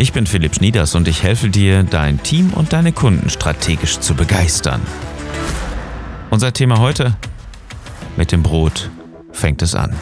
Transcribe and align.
Ich 0.00 0.14
bin 0.14 0.26
Philipp 0.26 0.54
Schnieders 0.54 0.94
und 0.94 1.08
ich 1.08 1.22
helfe 1.22 1.50
dir, 1.50 1.82
dein 1.82 2.22
Team 2.22 2.54
und 2.54 2.72
deine 2.72 2.90
Kunden 2.90 3.28
strategisch 3.28 4.00
zu 4.00 4.14
begeistern. 4.14 4.80
Unser 6.30 6.54
Thema 6.54 6.78
heute? 6.78 7.18
Mit 8.16 8.32
dem 8.32 8.42
Brot 8.42 8.88
fängt 9.30 9.60
es 9.60 9.74
an. 9.74 9.94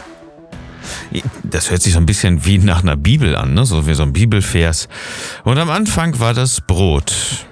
Das 1.42 1.72
hört 1.72 1.82
sich 1.82 1.94
so 1.94 1.98
ein 1.98 2.06
bisschen 2.06 2.46
wie 2.46 2.58
nach 2.58 2.84
einer 2.84 2.96
Bibel 2.96 3.34
an, 3.34 3.54
ne? 3.54 3.66
so 3.66 3.88
wie 3.88 3.94
so 3.94 4.04
ein 4.04 4.12
Bibelvers. 4.12 4.88
Und 5.42 5.58
am 5.58 5.68
Anfang 5.68 6.20
war 6.20 6.32
das 6.32 6.60
Brot. 6.60 7.48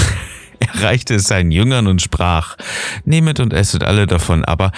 er 0.58 0.82
reichte 0.82 1.14
es 1.14 1.24
seinen 1.24 1.50
Jüngern 1.50 1.86
und 1.86 2.02
sprach, 2.02 2.58
nehmet 3.06 3.40
und 3.40 3.54
esset 3.54 3.82
alle 3.82 4.06
davon, 4.06 4.44
aber 4.44 4.70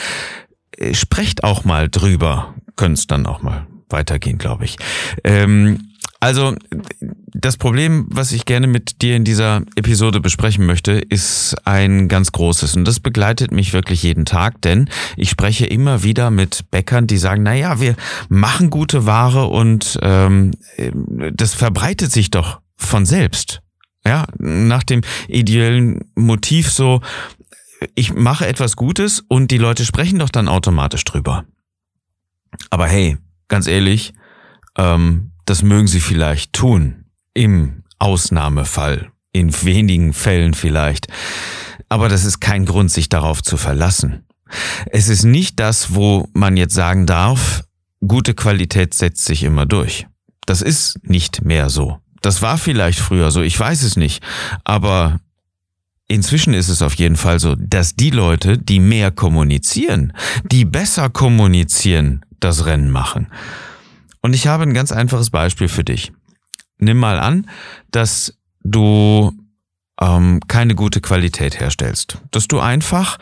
äh, 0.76 0.94
sprecht 0.94 1.42
auch 1.42 1.64
mal 1.64 1.88
drüber. 1.88 2.54
Können 2.76 2.96
dann 3.08 3.26
auch 3.26 3.42
mal 3.42 3.66
weitergehen, 3.88 4.38
glaube 4.38 4.66
ich. 4.66 4.76
Ähm, 5.24 5.87
also 6.20 6.54
das 7.32 7.56
Problem, 7.56 8.06
was 8.10 8.32
ich 8.32 8.44
gerne 8.44 8.66
mit 8.66 9.02
dir 9.02 9.14
in 9.14 9.24
dieser 9.24 9.62
Episode 9.76 10.20
besprechen 10.20 10.66
möchte, 10.66 10.92
ist 10.92 11.54
ein 11.64 12.08
ganz 12.08 12.32
großes 12.32 12.74
und 12.74 12.84
das 12.84 12.98
begleitet 12.98 13.52
mich 13.52 13.72
wirklich 13.72 14.02
jeden 14.02 14.24
Tag, 14.24 14.60
denn 14.62 14.90
ich 15.16 15.30
spreche 15.30 15.66
immer 15.66 16.02
wieder 16.02 16.30
mit 16.30 16.68
Bäckern, 16.72 17.06
die 17.06 17.18
sagen, 17.18 17.44
na 17.44 17.54
ja, 17.54 17.80
wir 17.80 17.94
machen 18.28 18.70
gute 18.70 19.06
Ware 19.06 19.46
und 19.46 19.98
ähm, 20.02 20.56
das 21.32 21.54
verbreitet 21.54 22.10
sich 22.10 22.30
doch 22.30 22.60
von 22.76 23.06
selbst. 23.06 23.60
Ja, 24.04 24.26
nach 24.38 24.82
dem 24.82 25.02
ideellen 25.28 26.00
Motiv 26.16 26.70
so, 26.70 27.00
ich 27.94 28.12
mache 28.14 28.46
etwas 28.46 28.74
Gutes 28.74 29.22
und 29.28 29.50
die 29.50 29.58
Leute 29.58 29.84
sprechen 29.84 30.18
doch 30.18 30.30
dann 30.30 30.48
automatisch 30.48 31.04
drüber. 31.04 31.44
Aber 32.70 32.88
hey, 32.88 33.18
ganz 33.48 33.66
ehrlich, 33.66 34.14
ähm, 34.76 35.32
das 35.48 35.62
mögen 35.62 35.86
sie 35.86 36.00
vielleicht 36.00 36.52
tun, 36.52 37.04
im 37.34 37.82
Ausnahmefall, 37.98 39.10
in 39.32 39.52
wenigen 39.64 40.12
Fällen 40.12 40.54
vielleicht. 40.54 41.08
Aber 41.88 42.08
das 42.08 42.24
ist 42.24 42.40
kein 42.40 42.66
Grund, 42.66 42.90
sich 42.90 43.08
darauf 43.08 43.42
zu 43.42 43.56
verlassen. 43.56 44.24
Es 44.90 45.08
ist 45.08 45.24
nicht 45.24 45.58
das, 45.58 45.94
wo 45.94 46.28
man 46.32 46.56
jetzt 46.56 46.74
sagen 46.74 47.06
darf, 47.06 47.64
gute 48.06 48.34
Qualität 48.34 48.94
setzt 48.94 49.24
sich 49.24 49.42
immer 49.42 49.66
durch. 49.66 50.06
Das 50.46 50.62
ist 50.62 50.98
nicht 51.02 51.44
mehr 51.44 51.70
so. 51.70 51.98
Das 52.20 52.42
war 52.42 52.58
vielleicht 52.58 52.98
früher 52.98 53.30
so, 53.30 53.42
ich 53.42 53.58
weiß 53.58 53.82
es 53.82 53.96
nicht. 53.96 54.22
Aber 54.64 55.20
Inzwischen 56.10 56.54
ist 56.54 56.70
es 56.70 56.80
auf 56.80 56.94
jeden 56.94 57.16
Fall 57.16 57.38
so, 57.38 57.54
dass 57.54 57.94
die 57.94 58.08
Leute, 58.08 58.56
die 58.56 58.80
mehr 58.80 59.10
kommunizieren, 59.10 60.14
die 60.42 60.64
besser 60.64 61.10
kommunizieren, 61.10 62.24
das 62.40 62.64
Rennen 62.64 62.90
machen. 62.90 63.26
Und 64.20 64.34
ich 64.34 64.46
habe 64.46 64.64
ein 64.64 64.74
ganz 64.74 64.92
einfaches 64.92 65.30
Beispiel 65.30 65.68
für 65.68 65.84
dich. 65.84 66.12
Nimm 66.78 66.98
mal 66.98 67.18
an, 67.18 67.48
dass 67.90 68.38
du 68.62 69.32
ähm, 70.00 70.40
keine 70.48 70.74
gute 70.74 71.00
Qualität 71.00 71.60
herstellst. 71.60 72.18
Dass 72.30 72.48
du 72.48 72.60
einfach 72.60 73.18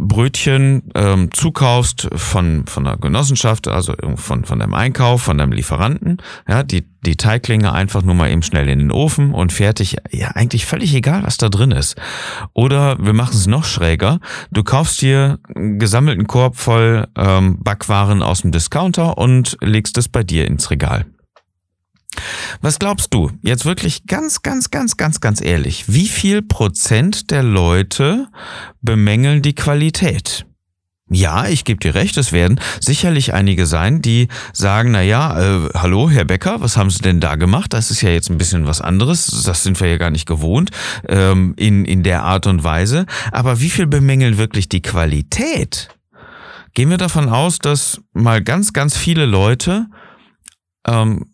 Brötchen 0.00 0.90
ähm, 0.94 1.30
zukaufst 1.32 2.08
von, 2.14 2.66
von 2.66 2.84
der 2.84 2.96
Genossenschaft, 2.96 3.68
also 3.68 3.94
von, 4.16 4.44
von 4.44 4.58
deinem 4.58 4.74
Einkauf, 4.74 5.22
von 5.22 5.36
deinem 5.36 5.52
Lieferanten, 5.52 6.18
ja, 6.48 6.62
die, 6.62 6.86
die 7.04 7.16
Teiglinge 7.16 7.72
einfach 7.72 8.02
nur 8.02 8.14
mal 8.14 8.30
eben 8.30 8.42
schnell 8.42 8.68
in 8.68 8.78
den 8.78 8.92
Ofen 8.92 9.34
und 9.34 9.52
fertig. 9.52 9.96
Ja, 10.10 10.28
eigentlich 10.28 10.66
völlig 10.66 10.94
egal, 10.94 11.22
was 11.24 11.36
da 11.36 11.48
drin 11.48 11.70
ist. 11.70 11.96
Oder 12.54 12.98
wir 12.98 13.12
machen 13.12 13.34
es 13.34 13.46
noch 13.46 13.64
schräger. 13.64 14.20
Du 14.50 14.62
kaufst 14.62 15.02
dir 15.02 15.38
einen 15.54 15.78
gesammelten 15.78 16.26
Korb 16.26 16.56
voll 16.56 17.06
ähm, 17.16 17.58
Backwaren 17.62 18.22
aus 18.22 18.42
dem 18.42 18.52
Discounter 18.52 19.18
und 19.18 19.58
legst 19.60 19.98
es 19.98 20.08
bei 20.08 20.22
dir 20.22 20.46
ins 20.46 20.70
Regal. 20.70 21.04
Was 22.60 22.78
glaubst 22.78 23.14
du, 23.14 23.30
jetzt 23.42 23.64
wirklich 23.64 24.06
ganz, 24.06 24.42
ganz, 24.42 24.70
ganz, 24.70 24.96
ganz, 24.96 25.20
ganz 25.20 25.40
ehrlich, 25.40 25.84
wie 25.88 26.08
viel 26.08 26.42
Prozent 26.42 27.30
der 27.30 27.42
Leute 27.42 28.28
bemängeln 28.80 29.42
die 29.42 29.54
Qualität? 29.54 30.46
Ja, 31.12 31.48
ich 31.48 31.64
gebe 31.64 31.80
dir 31.80 31.96
recht, 31.96 32.16
es 32.18 32.30
werden 32.30 32.60
sicherlich 32.80 33.34
einige 33.34 33.66
sein, 33.66 34.00
die 34.00 34.28
sagen, 34.52 34.92
na 34.92 35.02
ja, 35.02 35.64
äh, 35.64 35.68
hallo, 35.74 36.08
Herr 36.08 36.24
Becker, 36.24 36.60
was 36.60 36.76
haben 36.76 36.88
Sie 36.88 37.02
denn 37.02 37.18
da 37.18 37.34
gemacht? 37.34 37.72
Das 37.72 37.90
ist 37.90 38.00
ja 38.00 38.10
jetzt 38.10 38.30
ein 38.30 38.38
bisschen 38.38 38.68
was 38.68 38.80
anderes, 38.80 39.42
das 39.44 39.64
sind 39.64 39.80
wir 39.80 39.88
ja 39.88 39.96
gar 39.96 40.10
nicht 40.10 40.26
gewohnt 40.26 40.70
ähm, 41.08 41.54
in, 41.56 41.84
in 41.84 42.04
der 42.04 42.22
Art 42.22 42.46
und 42.46 42.62
Weise. 42.62 43.06
Aber 43.32 43.60
wie 43.60 43.70
viel 43.70 43.88
bemängeln 43.88 44.38
wirklich 44.38 44.68
die 44.68 44.82
Qualität? 44.82 45.88
Gehen 46.74 46.90
wir 46.90 46.98
davon 46.98 47.28
aus, 47.28 47.58
dass 47.58 48.00
mal 48.12 48.40
ganz, 48.40 48.72
ganz 48.72 48.96
viele 48.96 49.26
Leute 49.26 49.86
ähm, 50.86 51.26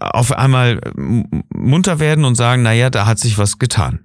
auf 0.00 0.32
einmal 0.32 0.80
munter 0.94 2.00
werden 2.00 2.24
und 2.24 2.34
sagen, 2.34 2.62
naja, 2.62 2.90
da 2.90 3.06
hat 3.06 3.18
sich 3.18 3.38
was 3.38 3.58
getan. 3.58 4.00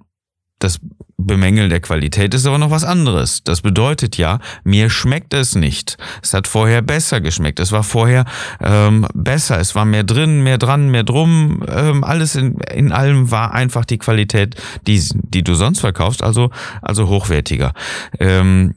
Das 0.58 0.80
Bemängeln 1.16 1.70
der 1.70 1.80
Qualität 1.80 2.34
ist 2.34 2.46
aber 2.46 2.58
noch 2.58 2.70
was 2.70 2.84
anderes. 2.84 3.44
Das 3.44 3.62
bedeutet 3.62 4.16
ja, 4.16 4.40
mir 4.64 4.90
schmeckt 4.90 5.32
es 5.34 5.54
nicht. 5.54 5.96
Es 6.22 6.34
hat 6.34 6.46
vorher 6.46 6.82
besser 6.82 7.20
geschmeckt. 7.20 7.60
Es 7.60 7.72
war 7.72 7.82
vorher 7.82 8.24
ähm, 8.60 9.06
besser. 9.14 9.58
Es 9.58 9.74
war 9.74 9.84
mehr 9.84 10.04
drin, 10.04 10.42
mehr 10.42 10.58
dran, 10.58 10.90
mehr 10.90 11.04
drum. 11.04 11.64
Ähm, 11.68 12.04
alles 12.04 12.34
in, 12.36 12.58
in 12.72 12.92
allem 12.92 13.30
war 13.30 13.52
einfach 13.52 13.84
die 13.84 13.98
Qualität, 13.98 14.56
die, 14.86 15.02
die 15.12 15.44
du 15.44 15.54
sonst 15.54 15.80
verkaufst, 15.80 16.22
also, 16.22 16.50
also 16.82 17.08
hochwertiger. 17.08 17.72
Ähm, 18.18 18.74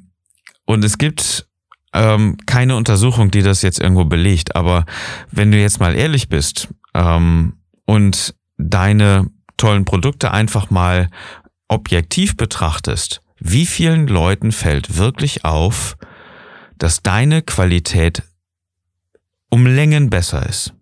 und 0.66 0.84
es 0.84 0.98
gibt 0.98 1.48
ähm, 1.94 2.38
keine 2.46 2.76
Untersuchung, 2.76 3.32
die 3.32 3.42
das 3.42 3.62
jetzt 3.62 3.80
irgendwo 3.80 4.06
belegt. 4.06 4.56
Aber 4.56 4.86
wenn 5.32 5.52
du 5.52 5.60
jetzt 5.60 5.80
mal 5.80 5.96
ehrlich 5.96 6.30
bist 6.30 6.70
ähm, 6.94 7.54
und 7.86 8.36
deine 8.58 9.30
tollen 9.58 9.86
Produkte 9.86 10.32
einfach 10.32 10.70
mal 10.70 11.10
objektiv 11.68 12.38
betrachtest, 12.38 13.22
wie 13.40 13.66
vielen 13.66 14.08
Leuten 14.08 14.52
fällt 14.52 14.98
wirklich 14.98 15.46
auf, 15.46 15.98
dass 16.78 17.04
deine 17.04 17.42
Qualität 17.42 18.24
um 19.50 19.66
Längen 19.66 20.10
besser 20.10 20.48
ist? 20.48 20.74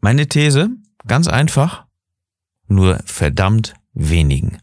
Meine 0.00 0.26
These, 0.28 0.70
ganz 1.06 1.28
einfach, 1.28 1.84
nur 2.68 3.00
verdammt 3.04 3.74
wenigen. 3.92 4.58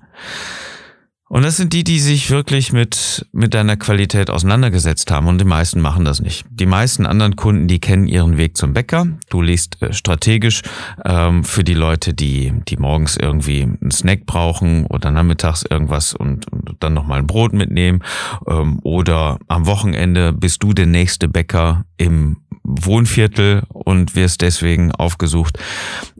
Und 1.33 1.41
das 1.41 1.57
sind 1.57 1.73
die, 1.73 1.83
die 1.83 1.97
sich 1.97 2.29
wirklich 2.29 2.73
mit, 2.73 3.25
mit 3.31 3.55
deiner 3.55 3.75
Qualität 3.75 4.29
auseinandergesetzt 4.29 5.09
haben. 5.09 5.25
Und 5.25 5.41
die 5.41 5.45
meisten 5.45 5.81
machen 5.81 6.05
das 6.05 6.21
nicht. 6.21 6.45
Die 6.51 6.67
meisten 6.67 7.07
anderen 7.07 7.35
Kunden, 7.35 7.67
die 7.67 7.79
kennen 7.79 8.05
ihren 8.05 8.37
Weg 8.37 8.55
zum 8.55 8.73
Bäcker. 8.73 9.07
Du 9.31 9.41
liest 9.41 9.81
äh, 9.81 9.93
strategisch 9.93 10.61
ähm, 11.03 11.43
für 11.43 11.63
die 11.63 11.73
Leute, 11.73 12.13
die, 12.13 12.53
die 12.67 12.77
morgens 12.77 13.17
irgendwie 13.17 13.63
einen 13.63 13.89
Snack 13.89 14.27
brauchen 14.27 14.85
oder 14.85 15.09
nachmittags 15.09 15.63
irgendwas 15.67 16.13
und, 16.13 16.53
und 16.53 16.75
dann 16.81 16.93
nochmal 16.93 17.17
ein 17.17 17.25
Brot 17.25 17.53
mitnehmen. 17.53 18.03
Ähm, 18.47 18.77
oder 18.83 19.39
am 19.47 19.65
Wochenende 19.65 20.33
bist 20.33 20.61
du 20.61 20.71
der 20.71 20.85
nächste 20.85 21.27
Bäcker 21.27 21.83
im 21.97 22.43
Wohnviertel 22.63 23.63
und 23.69 24.15
wirst 24.15 24.41
deswegen 24.41 24.91
aufgesucht. 24.91 25.57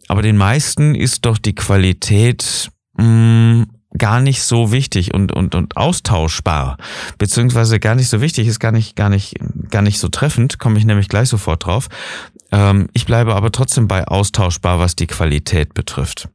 Aber 0.07 0.23
den 0.23 0.37
meisten 0.37 0.95
ist 0.95 1.23
doch 1.25 1.37
die 1.37 1.53
Qualität 1.53 2.71
mh, 2.97 3.03
mm, 3.05 3.65
gar 3.97 4.19
nicht 4.19 4.43
so 4.43 4.71
wichtig 4.71 5.13
und, 5.13 5.31
und, 5.31 5.55
und 5.55 5.77
austauschbar, 5.77 6.77
beziehungsweise 7.17 7.79
gar 7.79 7.95
nicht 7.95 8.09
so 8.09 8.21
wichtig, 8.21 8.47
ist 8.47 8.59
gar 8.59 8.71
nicht, 8.71 8.95
gar 8.95 9.09
nicht, 9.09 9.35
gar 9.69 9.81
nicht 9.81 9.99
so 9.99 10.09
treffend, 10.09 10.59
komme 10.59 10.77
ich 10.77 10.85
nämlich 10.85 11.09
gleich 11.09 11.29
sofort 11.29 11.65
drauf. 11.65 11.89
Ähm, 12.51 12.89
ich 12.93 13.05
bleibe 13.05 13.35
aber 13.35 13.51
trotzdem 13.51 13.87
bei 13.87 14.05
austauschbar, 14.05 14.79
was 14.79 14.95
die 14.95 15.07
Qualität 15.07 15.73
betrifft. 15.73 16.29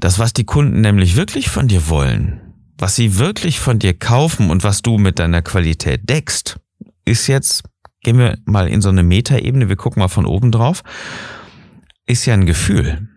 Das, 0.00 0.18
was 0.18 0.32
die 0.32 0.44
Kunden 0.44 0.80
nämlich 0.80 1.16
wirklich 1.16 1.50
von 1.50 1.68
dir 1.68 1.88
wollen, 1.88 2.40
was 2.78 2.94
sie 2.94 3.18
wirklich 3.18 3.60
von 3.60 3.78
dir 3.78 3.94
kaufen 3.94 4.50
und 4.50 4.64
was 4.64 4.82
du 4.82 4.98
mit 4.98 5.18
deiner 5.18 5.42
Qualität 5.42 6.08
deckst, 6.08 6.58
ist 7.04 7.26
jetzt, 7.26 7.64
gehen 8.02 8.18
wir 8.18 8.38
mal 8.44 8.68
in 8.68 8.80
so 8.80 8.88
eine 8.88 9.02
Metaebene, 9.02 9.68
wir 9.68 9.76
gucken 9.76 10.00
mal 10.00 10.08
von 10.08 10.26
oben 10.26 10.52
drauf, 10.52 10.82
ist 12.06 12.26
ja 12.26 12.34
ein 12.34 12.46
Gefühl. 12.46 13.08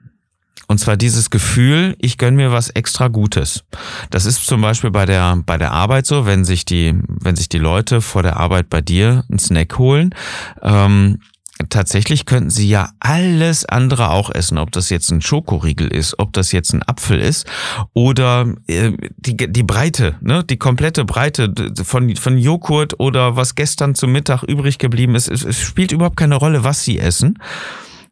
Und 0.69 0.77
zwar 0.77 0.97
dieses 0.97 1.31
Gefühl, 1.31 1.95
ich 1.97 2.19
gönn 2.19 2.35
mir 2.35 2.51
was 2.51 2.69
extra 2.69 3.07
Gutes. 3.07 3.63
Das 4.11 4.27
ist 4.27 4.45
zum 4.45 4.61
Beispiel 4.61 4.91
bei 4.91 5.07
der, 5.07 5.41
bei 5.43 5.57
der 5.57 5.71
Arbeit 5.71 6.05
so, 6.05 6.27
wenn 6.27 6.45
sich 6.45 6.63
die, 6.63 6.93
wenn 7.07 7.35
sich 7.35 7.49
die 7.49 7.57
Leute 7.57 8.01
vor 8.01 8.21
der 8.21 8.37
Arbeit 8.37 8.69
bei 8.69 8.79
dir 8.79 9.25
einen 9.29 9.39
Snack 9.39 9.79
holen, 9.79 10.13
ähm, 10.61 11.21
tatsächlich 11.69 12.25
könnten 12.25 12.51
sie 12.51 12.69
ja 12.69 12.91
alles 12.99 13.65
andere 13.65 14.11
auch 14.11 14.29
essen, 14.29 14.59
ob 14.59 14.71
das 14.71 14.91
jetzt 14.91 15.09
ein 15.11 15.21
Schokoriegel 15.21 15.87
ist, 15.87 16.19
ob 16.19 16.33
das 16.33 16.51
jetzt 16.51 16.71
ein 16.73 16.87
Apfel 16.87 17.19
ist 17.19 17.47
oder 17.93 18.53
äh, 18.67 18.91
die, 19.17 19.35
die 19.35 19.63
Breite, 19.63 20.17
ne, 20.21 20.43
die 20.43 20.57
komplette 20.57 21.03
Breite 21.03 21.51
von, 21.83 22.15
von 22.15 22.37
Joghurt 22.37 22.99
oder 22.99 23.35
was 23.35 23.55
gestern 23.55 23.95
zum 23.95 24.11
Mittag 24.11 24.43
übrig 24.43 24.77
geblieben 24.77 25.15
ist. 25.15 25.29
Es, 25.29 25.43
es 25.43 25.59
spielt 25.59 25.91
überhaupt 25.91 26.17
keine 26.17 26.35
Rolle, 26.35 26.63
was 26.63 26.83
sie 26.83 26.99
essen. 26.99 27.39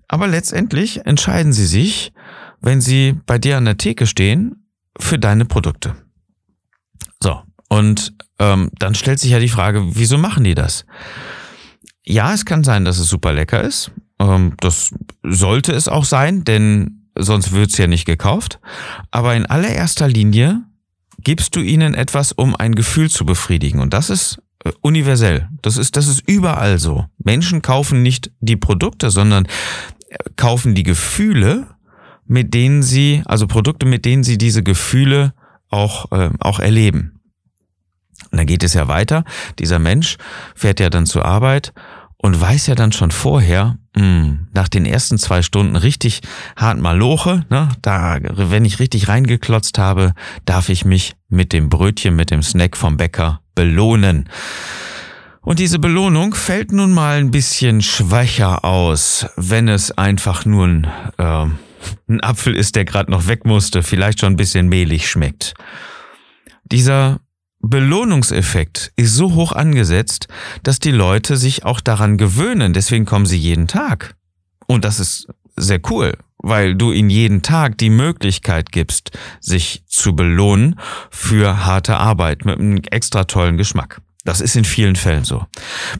Aber 0.08 0.26
letztendlich 0.28 1.06
entscheiden 1.06 1.54
sie 1.54 1.66
sich, 1.68 2.14
wenn 2.62 2.82
sie 2.82 3.16
bei 3.26 3.38
dir 3.38 3.58
an 3.58 3.66
der 3.66 3.78
Theke 3.78 4.08
stehen, 4.08 4.68
für 5.00 5.20
deine 5.20 5.46
Produkte. 5.46 5.96
So, 7.22 7.42
und 7.70 8.14
ähm, 8.40 8.70
dann 8.80 8.96
stellt 8.96 9.20
sich 9.20 9.32
ja 9.32 9.40
die 9.40 9.50
Frage, 9.50 9.96
wieso 9.96 10.18
machen 10.18 10.44
die 10.44 10.56
das? 10.56 10.86
Ja, 12.04 12.34
es 12.34 12.46
kann 12.46 12.64
sein, 12.64 12.86
dass 12.86 13.00
es 13.00 13.10
super 13.10 13.34
lecker 13.34 13.62
ist. 13.62 13.92
Ähm, 14.20 14.54
das 14.60 14.94
sollte 15.24 15.74
es 15.74 15.88
auch 15.88 16.06
sein, 16.06 16.44
denn 16.44 17.10
sonst 17.16 17.52
wird's 17.52 17.78
ja 17.78 17.88
nicht 17.88 18.06
gekauft. 18.06 18.60
Aber 19.12 19.36
in 19.36 19.46
allererster 19.46 20.08
Linie 20.08 20.64
gibst 21.20 21.56
du 21.56 21.60
ihnen 21.60 21.94
etwas, 21.94 22.32
um 22.32 22.56
ein 22.56 22.76
Gefühl 22.76 23.10
zu 23.10 23.26
befriedigen. 23.26 23.80
Und 23.80 23.94
das 23.94 24.10
ist 24.10 24.40
äh, 24.64 24.72
universell. 24.82 25.50
Das 25.62 25.78
ist, 25.78 25.98
das 25.98 26.08
ist 26.08 26.24
überall 26.28 26.80
so. 26.80 27.06
Menschen 27.18 27.62
kaufen 27.62 28.04
nicht 28.04 28.32
die 28.40 28.56
Produkte, 28.56 29.10
sondern 29.10 29.46
äh, 30.10 30.18
kaufen 30.36 30.76
die 30.76 30.84
Gefühle, 30.84 31.68
mit 32.28 32.54
denen 32.54 32.84
sie, 32.84 33.24
also 33.26 33.48
Produkte, 33.48 33.86
mit 33.86 34.06
denen 34.06 34.24
sie 34.24 34.38
diese 34.38 34.64
Gefühle 34.64 35.34
auch, 35.70 36.12
äh, 36.12 36.30
auch 36.40 36.60
erleben. 36.60 37.20
Und 38.32 38.40
dann 38.40 38.48
geht 38.48 38.64
es 38.64 38.74
ja 38.74 38.88
weiter. 38.88 39.24
Dieser 39.60 39.80
Mensch 39.80 40.18
fährt 40.56 40.80
ja 40.80 40.90
dann 40.90 41.06
zur 41.06 41.26
Arbeit 41.26 41.74
und 42.18 42.40
weiß 42.40 42.68
ja 42.68 42.76
dann 42.76 42.92
schon 42.92 43.12
vorher, 43.12 43.78
mh, 43.96 44.02
hm, 44.02 44.48
nach 44.54 44.68
den 44.68 44.86
ersten 44.86 45.18
zwei 45.18 45.42
Stunden 45.42 45.76
richtig 45.76 46.22
hart 46.56 46.80
maloche, 46.80 47.46
ne, 47.50 47.70
da, 47.82 48.18
wenn 48.22 48.66
ich 48.66 48.80
richtig 48.80 49.08
reingeklotzt 49.08 49.78
habe, 49.78 50.14
darf 50.46 50.70
ich 50.70 50.84
mich 50.84 51.16
mit 51.30 51.54
dem 51.54 51.70
Brötchen, 51.70 52.16
mit 52.16 52.32
dem 52.32 52.42
Snack 52.42 52.76
vom 52.76 52.98
Bäcker 52.98 53.42
belohnen. 53.56 54.30
Und 55.42 55.60
diese 55.60 55.80
Belohnung 55.80 56.36
fällt 56.36 56.74
nun 56.74 56.92
mal 56.92 57.20
ein 57.20 57.32
bisschen 57.32 57.82
schwächer 57.82 58.66
aus, 58.66 59.28
wenn 59.38 59.70
es 59.70 59.98
einfach 59.98 60.44
nur 60.44 60.68
ein, 60.68 60.88
äh, 61.18 61.46
ein 62.08 62.22
Apfel 62.22 62.56
ist, 62.56 62.76
der 62.76 62.86
gerade 62.86 63.12
noch 63.12 63.28
weg 63.28 63.46
musste, 63.46 63.84
vielleicht 63.84 64.20
schon 64.20 64.34
ein 64.34 64.38
bisschen 64.38 64.70
mehlig 64.70 65.10
schmeckt. 65.10 65.54
Dieser 66.64 67.20
Belohnungseffekt 67.60 68.92
ist 68.96 69.16
so 69.16 69.34
hoch 69.34 69.52
angesetzt, 69.52 70.28
dass 70.64 70.80
die 70.80 70.92
Leute 70.92 71.38
sich 71.38 71.66
auch 71.66 71.82
daran 71.82 72.18
gewöhnen. 72.18 72.74
Deswegen 72.74 73.06
kommen 73.06 73.26
sie 73.26 73.38
jeden 73.38 73.68
Tag. 73.68 74.16
Und 74.68 74.86
das 74.86 75.00
ist 75.00 75.28
sehr 75.56 75.80
cool, 75.90 76.14
weil 76.38 76.76
du 76.76 76.92
ihnen 76.92 77.10
jeden 77.10 77.42
Tag 77.42 77.78
die 77.78 77.90
Möglichkeit 77.90 78.72
gibst, 78.72 79.18
sich 79.40 79.84
zu 79.88 80.16
belohnen 80.16 80.80
für 81.10 81.66
harte 81.66 81.98
Arbeit 81.98 82.46
mit 82.46 82.60
einem 82.60 82.78
extra 82.92 83.24
tollen 83.24 83.58
Geschmack. 83.58 84.02
Das 84.24 84.42
ist 84.42 84.56
in 84.56 84.66
vielen 84.66 84.96
Fällen 84.96 85.24
so. 85.24 85.46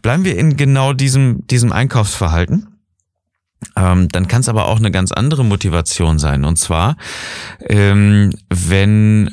Bleiben 0.02 0.26
wir 0.26 0.38
in 0.38 0.58
genau 0.58 0.94
diesem, 0.94 1.48
diesem 1.48 1.72
Einkaufsverhalten. 1.72 2.68
Ähm, 3.76 4.10
dann 4.10 4.28
kann 4.28 4.42
es 4.42 4.50
aber 4.50 4.68
auch 4.68 4.78
eine 4.78 4.92
ganz 4.92 5.12
andere 5.12 5.44
Motivation 5.44 6.20
sein. 6.20 6.46
Und 6.46 6.58
zwar, 6.58 6.96
ähm, 7.68 8.34
wenn 8.50 9.30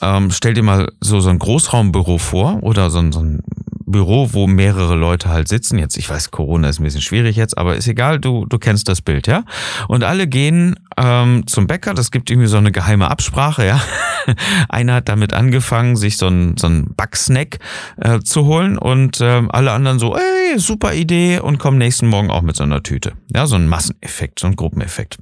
ähm, 0.00 0.30
stell 0.30 0.54
dir 0.54 0.62
mal 0.62 0.92
so, 1.00 1.20
so 1.20 1.28
ein 1.28 1.38
Großraumbüro 1.38 2.18
vor 2.18 2.62
oder 2.62 2.90
so 2.90 3.10
so 3.10 3.20
ein 3.20 3.42
Büro, 3.90 4.30
wo 4.32 4.46
mehrere 4.46 4.94
Leute 4.94 5.28
halt 5.28 5.48
sitzen. 5.48 5.78
Jetzt, 5.78 5.96
ich 5.96 6.08
weiß, 6.08 6.30
Corona 6.30 6.68
ist 6.68 6.80
ein 6.80 6.84
bisschen 6.84 7.00
schwierig 7.00 7.36
jetzt, 7.36 7.56
aber 7.56 7.76
ist 7.76 7.88
egal, 7.88 8.18
du, 8.20 8.46
du 8.46 8.58
kennst 8.58 8.88
das 8.88 9.02
Bild, 9.02 9.26
ja? 9.26 9.44
Und 9.88 10.04
alle 10.04 10.26
gehen 10.26 10.76
ähm, 10.96 11.46
zum 11.46 11.66
Bäcker, 11.66 11.94
das 11.94 12.10
gibt 12.10 12.30
irgendwie 12.30 12.48
so 12.48 12.56
eine 12.58 12.72
geheime 12.72 13.10
Absprache, 13.10 13.66
ja? 13.66 13.80
Einer 14.68 14.94
hat 14.94 15.08
damit 15.08 15.32
angefangen, 15.32 15.96
sich 15.96 16.16
so 16.16 16.28
ein, 16.28 16.56
so 16.56 16.66
ein 16.66 16.94
Backsnack 16.94 17.58
äh, 17.96 18.20
zu 18.20 18.44
holen 18.44 18.78
und 18.78 19.20
ähm, 19.20 19.50
alle 19.50 19.72
anderen 19.72 19.98
so, 19.98 20.16
ey, 20.16 20.58
super 20.58 20.94
Idee 20.94 21.40
und 21.40 21.58
kommen 21.58 21.78
nächsten 21.78 22.06
Morgen 22.06 22.30
auch 22.30 22.42
mit 22.42 22.56
so 22.56 22.64
einer 22.64 22.82
Tüte. 22.82 23.12
Ja, 23.34 23.46
so 23.46 23.56
ein 23.56 23.68
Masseneffekt, 23.68 24.38
so 24.38 24.46
ein 24.46 24.56
Gruppeneffekt. 24.56 25.18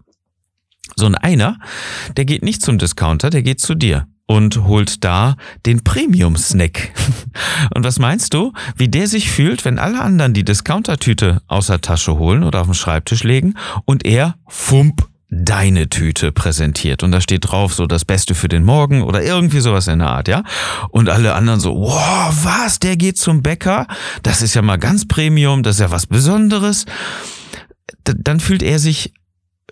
So 0.96 1.06
ein 1.06 1.14
einer, 1.14 1.58
der 2.16 2.24
geht 2.24 2.42
nicht 2.42 2.62
zum 2.62 2.78
Discounter, 2.78 3.30
der 3.30 3.42
geht 3.42 3.60
zu 3.60 3.74
dir 3.74 4.06
und 4.26 4.64
holt 4.64 5.04
da 5.04 5.36
den 5.64 5.84
Premium-Snack. 5.84 6.92
Und 7.74 7.84
was 7.84 7.98
meinst 7.98 8.34
du, 8.34 8.52
wie 8.76 8.88
der 8.88 9.06
sich 9.06 9.30
fühlt, 9.30 9.64
wenn 9.64 9.78
alle 9.78 10.00
anderen 10.00 10.34
die 10.34 10.44
Discounter-Tüte 10.44 11.42
aus 11.46 11.68
der 11.68 11.80
Tasche 11.80 12.18
holen 12.18 12.42
oder 12.42 12.60
auf 12.60 12.66
den 12.66 12.74
Schreibtisch 12.74 13.22
legen 13.24 13.54
und 13.84 14.04
er, 14.04 14.36
fump, 14.48 15.06
deine 15.28 15.88
Tüte 15.88 16.32
präsentiert 16.32 17.02
und 17.02 17.10
da 17.10 17.20
steht 17.20 17.50
drauf 17.50 17.74
so 17.74 17.86
das 17.86 18.04
Beste 18.04 18.34
für 18.34 18.48
den 18.48 18.64
Morgen 18.64 19.02
oder 19.02 19.22
irgendwie 19.22 19.60
sowas 19.60 19.88
in 19.88 19.98
der 19.98 20.08
Art, 20.08 20.28
ja? 20.28 20.44
Und 20.90 21.08
alle 21.08 21.34
anderen 21.34 21.58
so, 21.58 21.74
wow, 21.74 22.32
was, 22.44 22.78
der 22.78 22.96
geht 22.96 23.18
zum 23.18 23.42
Bäcker? 23.42 23.86
Das 24.22 24.40
ist 24.40 24.54
ja 24.54 24.62
mal 24.62 24.78
ganz 24.78 25.06
Premium, 25.06 25.62
das 25.62 25.76
ist 25.76 25.80
ja 25.80 25.90
was 25.90 26.06
Besonderes. 26.06 26.86
D 28.06 28.14
dann 28.16 28.38
fühlt 28.40 28.62
er 28.62 28.78
sich 28.78 29.12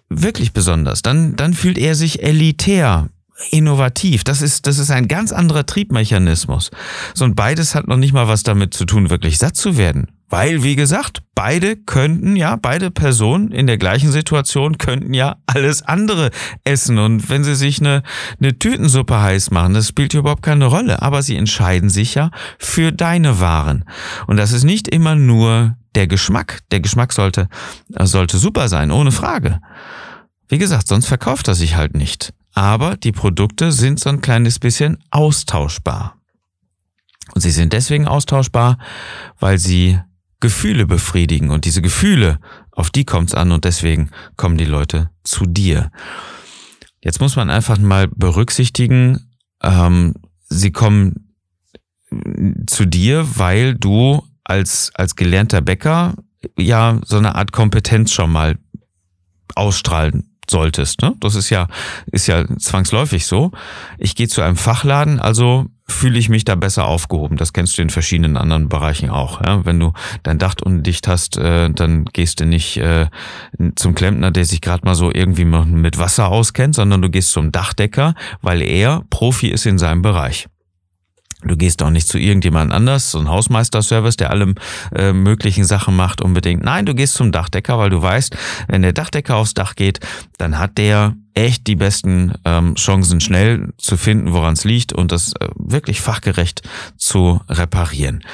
wirklich 0.09 0.53
besonders. 0.53 1.03
Dann, 1.03 1.37
dann 1.37 1.55
fühlt 1.55 1.79
er 1.79 1.95
sich 1.95 2.23
elitär 2.23 3.09
innovativ. 3.51 4.25
Das 4.25 4.43
ist, 4.43 4.67
das 4.67 4.79
ist 4.79 4.91
ein 4.91 5.09
ganz 5.09 5.33
anderer 5.33 5.67
Triebmechanismus. 5.67 6.71
So, 7.15 7.25
und 7.25 7.35
beides 7.35 7.75
hat 7.75 7.89
noch 7.89 7.97
nicht 7.97 8.13
mal 8.13 8.29
was 8.29 8.43
damit 8.43 8.75
zu 8.75 8.85
tun, 8.85 9.11
wirklich 9.11 9.39
satt 9.39 9.57
zu 9.57 9.77
werden. 9.77 10.09
Weil, 10.31 10.63
wie 10.63 10.75
gesagt, 10.75 11.23
beide 11.35 11.77
könnten 11.77 12.35
ja, 12.35 12.57
beide 12.57 12.91
Personen 12.91 13.53
in 13.53 13.67
der 13.67 13.77
gleichen 13.79 14.11
Situation 14.11 14.79
könnten 14.79 15.15
ja 15.15 15.37
alles 15.47 15.83
andere 15.83 16.31
essen. 16.65 16.99
Und 16.99 17.29
wenn 17.29 17.45
sie 17.45 17.55
sich 17.55 17.81
eine, 17.81 18.03
eine 18.41 18.59
Tütensuppe 18.59 19.21
heiß 19.21 19.51
machen, 19.51 19.75
das 19.75 19.89
spielt 19.89 20.15
überhaupt 20.15 20.43
keine 20.43 20.67
Rolle. 20.67 21.03
Aber 21.03 21.23
sie 21.23 21.37
entscheiden 21.37 21.91
sich 21.91 22.15
ja 22.15 22.31
für 22.59 22.91
deine 22.91 23.39
Waren. 23.39 23.85
Und 24.27 24.37
das 24.37 24.53
ist 24.53 24.65
nicht 24.65 24.89
immer 24.89 25.15
nur 25.15 25.77
der 25.95 26.07
Geschmack. 26.07 26.61
Der 26.73 26.81
Geschmack 26.81 27.13
sollte, 27.13 27.49
sollte 27.89 28.39
super 28.39 28.69
sein, 28.69 28.91
ohne 28.91 29.13
Frage. 29.13 29.61
Wie 30.49 30.59
gesagt, 30.59 30.89
sonst 30.89 31.07
verkauft 31.07 31.47
er 31.49 31.55
sich 31.55 31.77
halt 31.77 31.95
nicht 31.95 32.33
aber 32.55 32.97
die 32.97 33.13
Produkte 33.13 33.73
sind 33.73 34.01
so 34.01 34.09
ein 34.09 34.21
kleines 34.21 34.59
bisschen 34.59 34.99
austauschbar. 35.11 36.17
Und 37.35 37.41
sie 37.41 37.51
sind 37.51 37.73
deswegen 37.73 38.07
austauschbar, 38.07 38.79
weil 39.41 39.59
sie 39.59 39.99
Gefühle 40.41 40.87
befriedigen 40.87 41.51
und 41.51 41.65
diese 41.65 41.83
Gefühle, 41.83 42.39
auf 42.71 42.91
die 42.91 43.05
kommt 43.05 43.31
es 43.31 43.35
an 43.35 43.51
und 43.51 43.65
deswegen 43.65 44.11
kommen 44.37 44.57
die 44.57 44.65
Leute 44.67 45.11
zu 45.25 45.47
dir. 45.47 45.91
Jetzt 47.01 47.21
muss 47.21 47.37
man 47.37 47.51
einfach 47.51 47.79
mal 47.79 48.09
berücksichtigen, 48.09 49.31
ähm, 49.63 50.15
sie 50.49 50.71
kommen 50.71 51.35
zu 52.67 52.85
dir, 52.85 53.27
weil 53.37 53.75
du 53.75 54.23
als, 54.45 54.93
als 54.95 55.17
gelernter 55.17 55.61
Bäcker 55.61 56.15
ja 56.59 57.01
so 57.05 57.17
eine 57.17 57.35
Art 57.35 57.53
Kompetenz 57.53 58.13
schon 58.13 58.31
mal 58.31 58.59
ausstrahlen 59.55 60.34
solltest. 60.51 61.03
Ne? 61.03 61.15
Das 61.21 61.35
ist 61.35 61.51
ja, 61.51 61.69
ist 62.11 62.27
ja 62.27 62.45
zwangsläufig 62.59 63.27
so. 63.27 63.51
Ich 63.99 64.15
gehe 64.15 64.29
zu 64.29 64.43
einem 64.43 64.57
Fachladen, 64.57 65.21
also 65.21 65.67
fühle 65.87 66.19
ich 66.19 66.29
mich 66.29 66.45
da 66.45 66.55
besser 66.55 66.87
aufgehoben. 66.87 67.37
Das 67.37 67.53
kennst 67.53 67.77
du 67.77 67.83
in 67.83 67.91
verschiedenen 67.91 68.37
anderen 68.37 68.69
Bereichen 68.69 69.11
auch. 69.11 69.43
Ja? 69.45 69.65
Wenn 69.65 69.79
du 69.79 69.93
dein 70.23 70.39
Dach 70.39 70.55
undicht 70.63 71.09
hast, 71.09 71.37
äh, 71.37 71.71
dann 71.71 72.07
gehst 72.07 72.41
du 72.41 72.47
nicht 72.47 72.79
äh, 72.79 73.07
zum 73.77 73.95
Klempner, 73.95 74.31
der 74.31 74.45
sich 74.45 74.61
gerade 74.61 74.85
mal 74.85 74.95
so 74.95 75.13
irgendwie 75.13 75.45
mit 75.45 75.99
Wasser 75.99 76.29
auskennt, 76.29 76.75
sondern 76.75 77.03
du 77.03 77.11
gehst 77.11 77.33
zum 77.33 77.53
Dachdecker, 77.53 78.15
weil 78.41 78.63
er 78.63 79.05
Profi 79.11 79.49
ist 79.49 79.67
in 79.67 79.79
seinem 79.79 80.03
Bereich. 80.03 80.47
Du 81.45 81.57
gehst 81.57 81.83
auch 81.83 81.91
nicht 81.91 82.09
zu 82.09 82.19
irgendjemand 82.19 82.73
anders, 82.73 83.11
so 83.11 83.19
ein 83.19 83.29
Hausmeisterservice, 83.29 84.17
der 84.17 84.31
alle 84.31 84.55
äh, 84.95 85.13
möglichen 85.13 85.65
Sachen 85.65 85.97
macht 85.97 86.21
unbedingt. 86.21 86.65
Nein, 86.65 86.87
du 86.87 86.95
gehst 86.95 87.15
zum 87.15 87.33
Dachdecker, 87.33 87.79
weil 87.79 87.91
du 87.91 88.01
weißt, 88.01 88.37
wenn 88.69 88.83
der 88.83 88.93
Dachdecker 88.93 89.37
aufs 89.37 89.55
Dach 89.55 89.75
geht, 89.75 90.01
dann 90.39 90.59
hat 90.59 90.79
der 90.79 91.15
echt 91.35 91.67
die 91.67 91.77
besten 91.77 92.33
ähm, 92.45 92.77
Chancen, 92.77 93.21
schnell 93.21 93.73
zu 93.77 93.97
finden, 93.97 94.33
woran 94.33 94.55
es 94.55 94.65
liegt 94.65 94.93
und 94.93 95.13
das 95.13 95.33
äh, 95.41 95.49
wirklich 95.57 96.01
fachgerecht 96.01 96.63
zu 96.97 97.41
reparieren. 97.49 98.25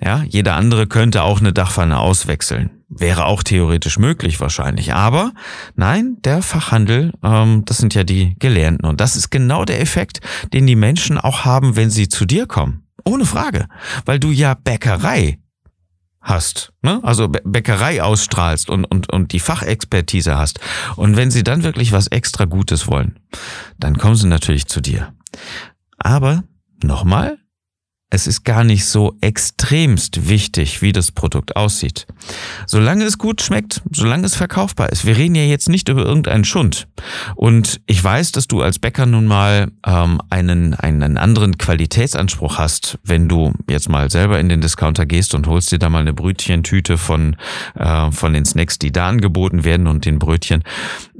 Ja, 0.00 0.22
jeder 0.22 0.54
andere 0.54 0.86
könnte 0.86 1.22
auch 1.22 1.40
eine 1.40 1.52
Dachpfanne 1.52 1.98
auswechseln. 1.98 2.77
Wäre 2.90 3.26
auch 3.26 3.42
theoretisch 3.42 3.98
möglich 3.98 4.40
wahrscheinlich. 4.40 4.94
Aber 4.94 5.32
nein, 5.76 6.16
der 6.24 6.40
Fachhandel, 6.40 7.12
ähm, 7.22 7.64
das 7.66 7.76
sind 7.78 7.94
ja 7.94 8.02
die 8.02 8.34
Gelernten. 8.38 8.86
Und 8.86 9.00
das 9.00 9.14
ist 9.14 9.30
genau 9.30 9.64
der 9.64 9.80
Effekt, 9.80 10.20
den 10.52 10.66
die 10.66 10.76
Menschen 10.76 11.18
auch 11.18 11.44
haben, 11.44 11.76
wenn 11.76 11.90
sie 11.90 12.08
zu 12.08 12.24
dir 12.24 12.46
kommen. 12.46 12.84
Ohne 13.04 13.26
Frage. 13.26 13.68
Weil 14.06 14.18
du 14.18 14.30
ja 14.30 14.54
Bäckerei 14.54 15.38
hast, 16.20 16.72
ne? 16.82 17.00
also 17.02 17.28
Bäckerei 17.28 18.02
ausstrahlst 18.02 18.70
und, 18.70 18.84
und, 18.84 19.12
und 19.12 19.32
die 19.32 19.40
Fachexpertise 19.40 20.36
hast. 20.36 20.60
Und 20.96 21.16
wenn 21.16 21.30
sie 21.30 21.44
dann 21.44 21.62
wirklich 21.62 21.92
was 21.92 22.06
extra 22.08 22.44
Gutes 22.44 22.86
wollen, 22.86 23.18
dann 23.78 23.98
kommen 23.98 24.16
sie 24.16 24.28
natürlich 24.28 24.66
zu 24.66 24.80
dir. 24.80 25.14
Aber 25.98 26.44
nochmal, 26.82 27.38
es 28.10 28.26
ist 28.26 28.44
gar 28.44 28.64
nicht 28.64 28.86
so 28.86 29.16
extremst 29.20 30.28
wichtig, 30.28 30.80
wie 30.80 30.92
das 30.92 31.12
Produkt 31.12 31.56
aussieht. 31.56 32.06
Solange 32.66 33.04
es 33.04 33.18
gut 33.18 33.42
schmeckt, 33.42 33.82
solange 33.92 34.24
es 34.24 34.34
verkaufbar 34.34 34.90
ist. 34.90 35.04
Wir 35.04 35.18
reden 35.18 35.34
ja 35.34 35.42
jetzt 35.42 35.68
nicht 35.68 35.90
über 35.90 36.06
irgendeinen 36.06 36.44
Schund. 36.44 36.88
Und 37.36 37.82
ich 37.86 38.02
weiß, 38.02 38.32
dass 38.32 38.48
du 38.48 38.62
als 38.62 38.78
Bäcker 38.78 39.04
nun 39.04 39.26
mal 39.26 39.70
ähm, 39.86 40.22
einen, 40.30 40.74
einen 40.74 41.18
anderen 41.18 41.58
Qualitätsanspruch 41.58 42.56
hast, 42.56 42.98
wenn 43.04 43.28
du 43.28 43.52
jetzt 43.68 43.90
mal 43.90 44.10
selber 44.10 44.40
in 44.40 44.48
den 44.48 44.62
Discounter 44.62 45.04
gehst 45.04 45.34
und 45.34 45.46
holst 45.46 45.70
dir 45.70 45.78
da 45.78 45.90
mal 45.90 46.00
eine 46.00 46.14
Brötchentüte 46.14 46.96
von, 46.96 47.36
äh, 47.74 48.10
von 48.10 48.32
den 48.32 48.46
Snacks, 48.46 48.78
die 48.78 48.90
da 48.90 49.08
angeboten 49.08 49.64
werden 49.64 49.86
und 49.86 50.06
den 50.06 50.18
Brötchen. 50.18 50.64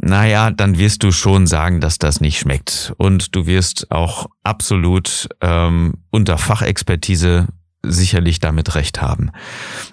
Naja, 0.01 0.51
dann 0.51 0.79
wirst 0.79 1.03
du 1.03 1.13
schon 1.13 1.47
sagen, 1.47 1.83
dass 1.83 1.99
das 1.99 2.23
nicht 2.23 2.39
schmeckt. 2.39 2.95
Und 2.97 3.37
du 3.37 3.47
wirst 3.47 3.91
auch 3.91 4.27
absolut 4.43 5.29
ähm, 5.43 5.95
unter 6.11 6.39
Fachexpertise 6.39 7.49
sicherlich 7.83 8.41
damit 8.41 8.75
recht 8.75 9.01
haben. 9.01 9.31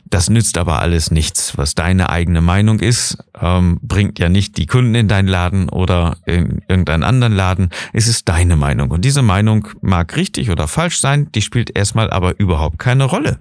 Das 0.06 0.30
nützt 0.30 0.58
aber 0.58 0.80
alles 0.80 1.12
nichts. 1.12 1.58
Was 1.58 1.76
deine 1.76 2.10
eigene 2.10 2.42
Meinung 2.42 2.80
ist, 2.80 3.18
ähm, 3.40 3.80
bringt 3.82 4.18
ja 4.20 4.28
nicht 4.28 4.58
die 4.58 4.66
Kunden 4.66 4.96
in 4.96 5.08
deinen 5.08 5.28
Laden 5.28 5.70
oder 5.70 6.18
in 6.26 6.62
irgendeinen 6.68 7.04
anderen 7.04 7.34
Laden. 7.34 7.70
Es 7.94 8.08
ist 8.08 8.28
deine 8.28 8.56
Meinung. 8.56 8.92
Und 8.92 9.06
diese 9.06 9.22
Meinung 9.22 9.68
mag 9.82 10.16
richtig 10.16 10.50
oder 10.50 10.68
falsch 10.68 11.00
sein, 11.00 11.32
die 11.34 11.42
spielt 11.42 11.76
erstmal 11.76 12.10
aber 12.10 12.40
überhaupt 12.40 12.80
keine 12.80 13.06
Rolle. 13.06 13.40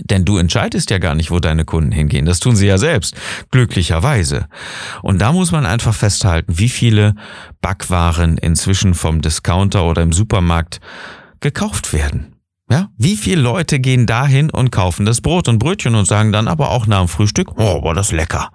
Denn 0.00 0.24
du 0.24 0.38
entscheidest 0.38 0.90
ja 0.90 0.98
gar 0.98 1.14
nicht, 1.14 1.30
wo 1.30 1.38
deine 1.38 1.66
Kunden 1.66 1.92
hingehen. 1.92 2.24
Das 2.24 2.40
tun 2.40 2.56
sie 2.56 2.66
ja 2.66 2.78
selbst, 2.78 3.14
glücklicherweise. 3.50 4.46
Und 5.02 5.20
da 5.20 5.32
muss 5.32 5.52
man 5.52 5.66
einfach 5.66 5.94
festhalten, 5.94 6.58
wie 6.58 6.70
viele 6.70 7.14
Backwaren 7.60 8.38
inzwischen 8.38 8.94
vom 8.94 9.20
Discounter 9.20 9.84
oder 9.84 10.00
im 10.00 10.12
Supermarkt 10.12 10.80
gekauft 11.42 11.92
werden. 11.92 12.36
Ja, 12.70 12.88
wie 12.96 13.16
viele 13.16 13.42
Leute 13.42 13.80
gehen 13.80 14.06
dahin 14.06 14.48
und 14.48 14.72
kaufen 14.72 15.04
das 15.04 15.20
Brot 15.20 15.46
und 15.46 15.58
Brötchen 15.58 15.94
und 15.94 16.06
sagen 16.06 16.32
dann 16.32 16.48
aber 16.48 16.70
auch 16.70 16.86
nach 16.86 17.00
dem 17.00 17.08
Frühstück, 17.08 17.58
oh, 17.58 17.82
war 17.82 17.92
das 17.92 18.12
lecker. 18.12 18.50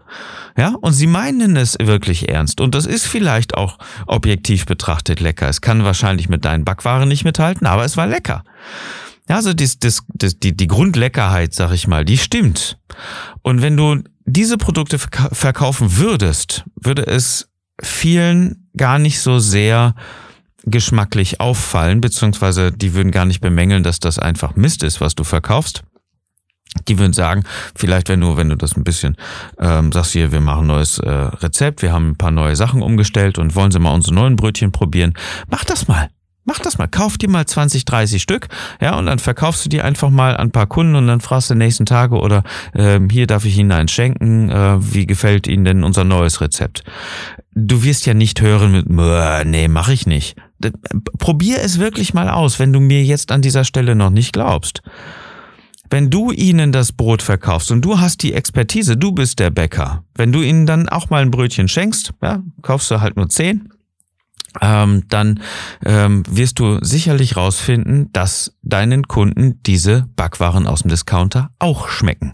Ja, 0.58 0.74
und 0.82 0.94
sie 0.94 1.06
meinen 1.06 1.56
es 1.56 1.78
wirklich 1.80 2.28
ernst. 2.28 2.60
Und 2.60 2.74
das 2.74 2.88
ist 2.88 3.06
vielleicht 3.06 3.54
auch 3.54 3.78
objektiv 4.08 4.66
betrachtet 4.66 5.20
lecker. 5.20 5.48
Es 5.48 5.62
kann 5.62 5.84
wahrscheinlich 5.84 6.30
mit 6.30 6.46
deinen 6.46 6.66
Backwaren 6.66 7.08
nicht 7.08 7.26
mithalten, 7.26 7.68
aber 7.68 7.86
es 7.86 7.96
war 7.96 8.08
lecker. 8.08 8.44
Ja, 9.30 9.36
also 9.36 9.54
das, 9.54 9.78
das, 9.78 10.02
das, 10.08 10.40
die, 10.40 10.58
die 10.58 10.68
Grundleckerheit, 10.68 11.54
sag 11.54 11.72
ich 11.74 11.88
mal, 11.88 12.04
die 12.04 12.18
stimmt. 12.18 12.80
Und 13.44 13.62
wenn 13.62 13.78
du 13.78 14.02
diese 14.26 14.58
Produkte 14.58 14.98
verkaufen 14.98 15.98
würdest, 15.98 16.64
würde 16.76 17.06
es 17.06 17.50
vielen 17.84 18.70
gar 18.76 18.98
nicht 18.98 19.20
so 19.20 19.38
sehr 19.38 19.94
geschmacklich 20.64 21.40
auffallen, 21.40 22.02
beziehungsweise 22.02 22.72
die 22.72 22.94
würden 22.94 23.12
gar 23.12 23.26
nicht 23.26 23.42
bemängeln, 23.42 23.84
dass 23.84 24.00
das 24.00 24.20
einfach 24.20 24.56
Mist 24.56 24.84
ist, 24.84 25.02
was 25.02 25.16
du 25.16 25.24
verkaufst. 25.24 25.84
Die 26.88 27.00
würden 27.00 27.14
sagen, 27.14 27.44
vielleicht 27.76 28.10
wenn 28.10 28.22
du, 28.22 28.38
wenn 28.38 28.50
du 28.50 28.56
das 28.56 28.76
ein 28.76 28.84
bisschen 28.84 29.16
ähm, 29.60 29.92
sagst 29.92 30.12
hier, 30.12 30.32
wir 30.32 30.42
machen 30.42 30.66
ein 30.66 30.68
neues 30.68 31.00
äh, 31.00 31.10
Rezept, 31.10 31.82
wir 31.82 31.92
haben 31.92 32.12
ein 32.12 32.18
paar 32.18 32.32
neue 32.32 32.56
Sachen 32.56 32.82
umgestellt 32.82 33.40
und 33.40 33.56
wollen 33.56 33.72
sie 33.72 33.80
mal 33.80 33.94
unsere 33.94 34.14
neuen 34.14 34.36
Brötchen 34.36 34.72
probieren, 34.72 35.14
mach 35.50 35.64
das 35.64 35.88
mal. 35.88 36.10
Mach 36.50 36.60
das 36.60 36.78
mal, 36.78 36.88
kauf 36.88 37.18
dir 37.18 37.30
mal 37.30 37.46
20, 37.46 37.84
30 37.84 38.22
Stück, 38.22 38.48
ja, 38.80 38.98
und 38.98 39.06
dann 39.06 39.20
verkaufst 39.20 39.66
du 39.66 39.70
die 39.70 39.82
einfach 39.82 40.10
mal 40.10 40.38
an 40.38 40.48
ein 40.48 40.52
paar 40.52 40.66
Kunden 40.66 40.96
und 40.96 41.06
dann 41.06 41.20
fragst 41.20 41.50
du 41.50 41.56
nächsten 41.56 41.86
Tage 41.86 42.16
oder 42.16 42.44
äh, 42.74 43.02
hier 43.12 43.28
darf 43.28 43.44
ich 43.44 43.58
Ihnen 43.58 43.74
eins 43.74 43.92
schenken, 43.92 44.50
äh, 44.50 44.78
wie 44.80 45.06
gefällt 45.06 45.46
Ihnen 45.48 45.66
denn 45.66 45.84
unser 45.84 46.06
neues 46.06 46.40
Rezept? 46.40 46.86
Du 47.54 47.84
wirst 47.84 48.06
ja 48.06 48.14
nicht 48.14 48.40
hören 48.40 48.72
mit, 48.72 48.86
nee, 49.46 49.68
mach 49.68 49.90
ich 49.90 50.08
nicht. 50.08 50.38
Probier 51.20 51.62
es 51.62 51.80
wirklich 51.80 52.14
mal 52.14 52.30
aus, 52.30 52.60
wenn 52.60 52.74
du 52.74 52.80
mir 52.80 53.04
jetzt 53.04 53.32
an 53.32 53.42
dieser 53.42 53.64
Stelle 53.64 53.96
noch 53.96 54.10
nicht 54.10 54.34
glaubst. 54.34 54.82
Wenn 55.90 56.10
du 56.10 56.32
ihnen 56.32 56.72
das 56.72 56.92
Brot 56.92 57.22
verkaufst 57.22 57.72
und 57.72 57.82
du 57.82 58.00
hast 58.00 58.22
die 58.24 58.34
Expertise, 58.34 58.98
du 58.98 59.14
bist 59.14 59.40
der 59.40 59.52
Bäcker, 59.52 60.04
wenn 60.16 60.32
du 60.32 60.42
ihnen 60.42 60.66
dann 60.66 60.90
auch 60.90 61.10
mal 61.10 61.22
ein 61.22 61.32
Brötchen 61.32 61.68
schenkst, 61.68 62.14
ja, 62.22 62.44
kaufst 62.62 62.92
du 62.92 63.00
halt 63.00 63.16
nur 63.16 63.30
zehn, 63.30 63.70
ähm, 64.62 65.04
dann 65.10 65.42
ähm, 65.86 66.24
wirst 66.30 66.60
du 66.60 66.84
sicherlich 66.84 67.38
rausfinden, 67.38 68.12
dass 68.12 68.58
deinen 68.64 69.08
Kunden 69.08 69.62
diese 69.64 70.08
Backwaren 70.16 70.68
aus 70.68 70.82
dem 70.82 70.90
Discounter 70.90 71.52
auch 71.60 71.88
schmecken. 71.88 72.34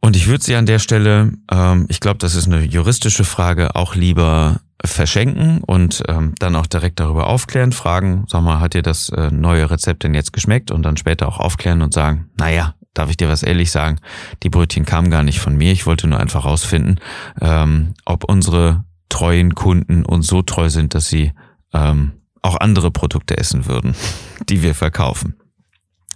Und 0.00 0.16
ich 0.16 0.26
würde 0.26 0.42
sie 0.42 0.56
an 0.56 0.66
der 0.66 0.80
Stelle, 0.80 1.32
ähm, 1.50 1.86
ich 1.88 2.00
glaube, 2.00 2.18
das 2.18 2.34
ist 2.34 2.46
eine 2.46 2.62
juristische 2.64 3.24
Frage, 3.24 3.76
auch 3.76 3.94
lieber 3.94 4.60
verschenken 4.84 5.62
und 5.62 6.02
ähm, 6.08 6.34
dann 6.38 6.56
auch 6.56 6.66
direkt 6.66 7.00
darüber 7.00 7.26
aufklären, 7.26 7.72
fragen, 7.72 8.24
sag 8.28 8.42
mal, 8.42 8.60
hat 8.60 8.74
dir 8.74 8.82
das 8.82 9.08
äh, 9.10 9.30
neue 9.30 9.70
Rezept 9.70 10.02
denn 10.02 10.14
jetzt 10.14 10.32
geschmeckt? 10.32 10.70
Und 10.70 10.82
dann 10.82 10.96
später 10.96 11.28
auch 11.28 11.38
aufklären 11.38 11.82
und 11.82 11.94
sagen, 11.94 12.30
naja, 12.36 12.74
darf 12.94 13.10
ich 13.10 13.16
dir 13.16 13.28
was 13.28 13.42
ehrlich 13.42 13.70
sagen, 13.70 13.98
die 14.42 14.50
Brötchen 14.50 14.84
kamen 14.84 15.10
gar 15.10 15.22
nicht 15.22 15.40
von 15.40 15.56
mir, 15.56 15.72
ich 15.72 15.86
wollte 15.86 16.06
nur 16.06 16.20
einfach 16.20 16.44
rausfinden, 16.44 17.00
ähm, 17.40 17.94
ob 18.04 18.24
unsere 18.24 18.84
treuen 19.08 19.54
Kunden 19.54 20.04
uns 20.04 20.26
so 20.26 20.42
treu 20.42 20.68
sind, 20.68 20.94
dass 20.94 21.08
sie 21.08 21.32
ähm, 21.72 22.12
auch 22.42 22.56
andere 22.58 22.90
Produkte 22.90 23.36
essen 23.38 23.66
würden, 23.66 23.94
die 24.48 24.62
wir 24.62 24.74
verkaufen. 24.74 25.36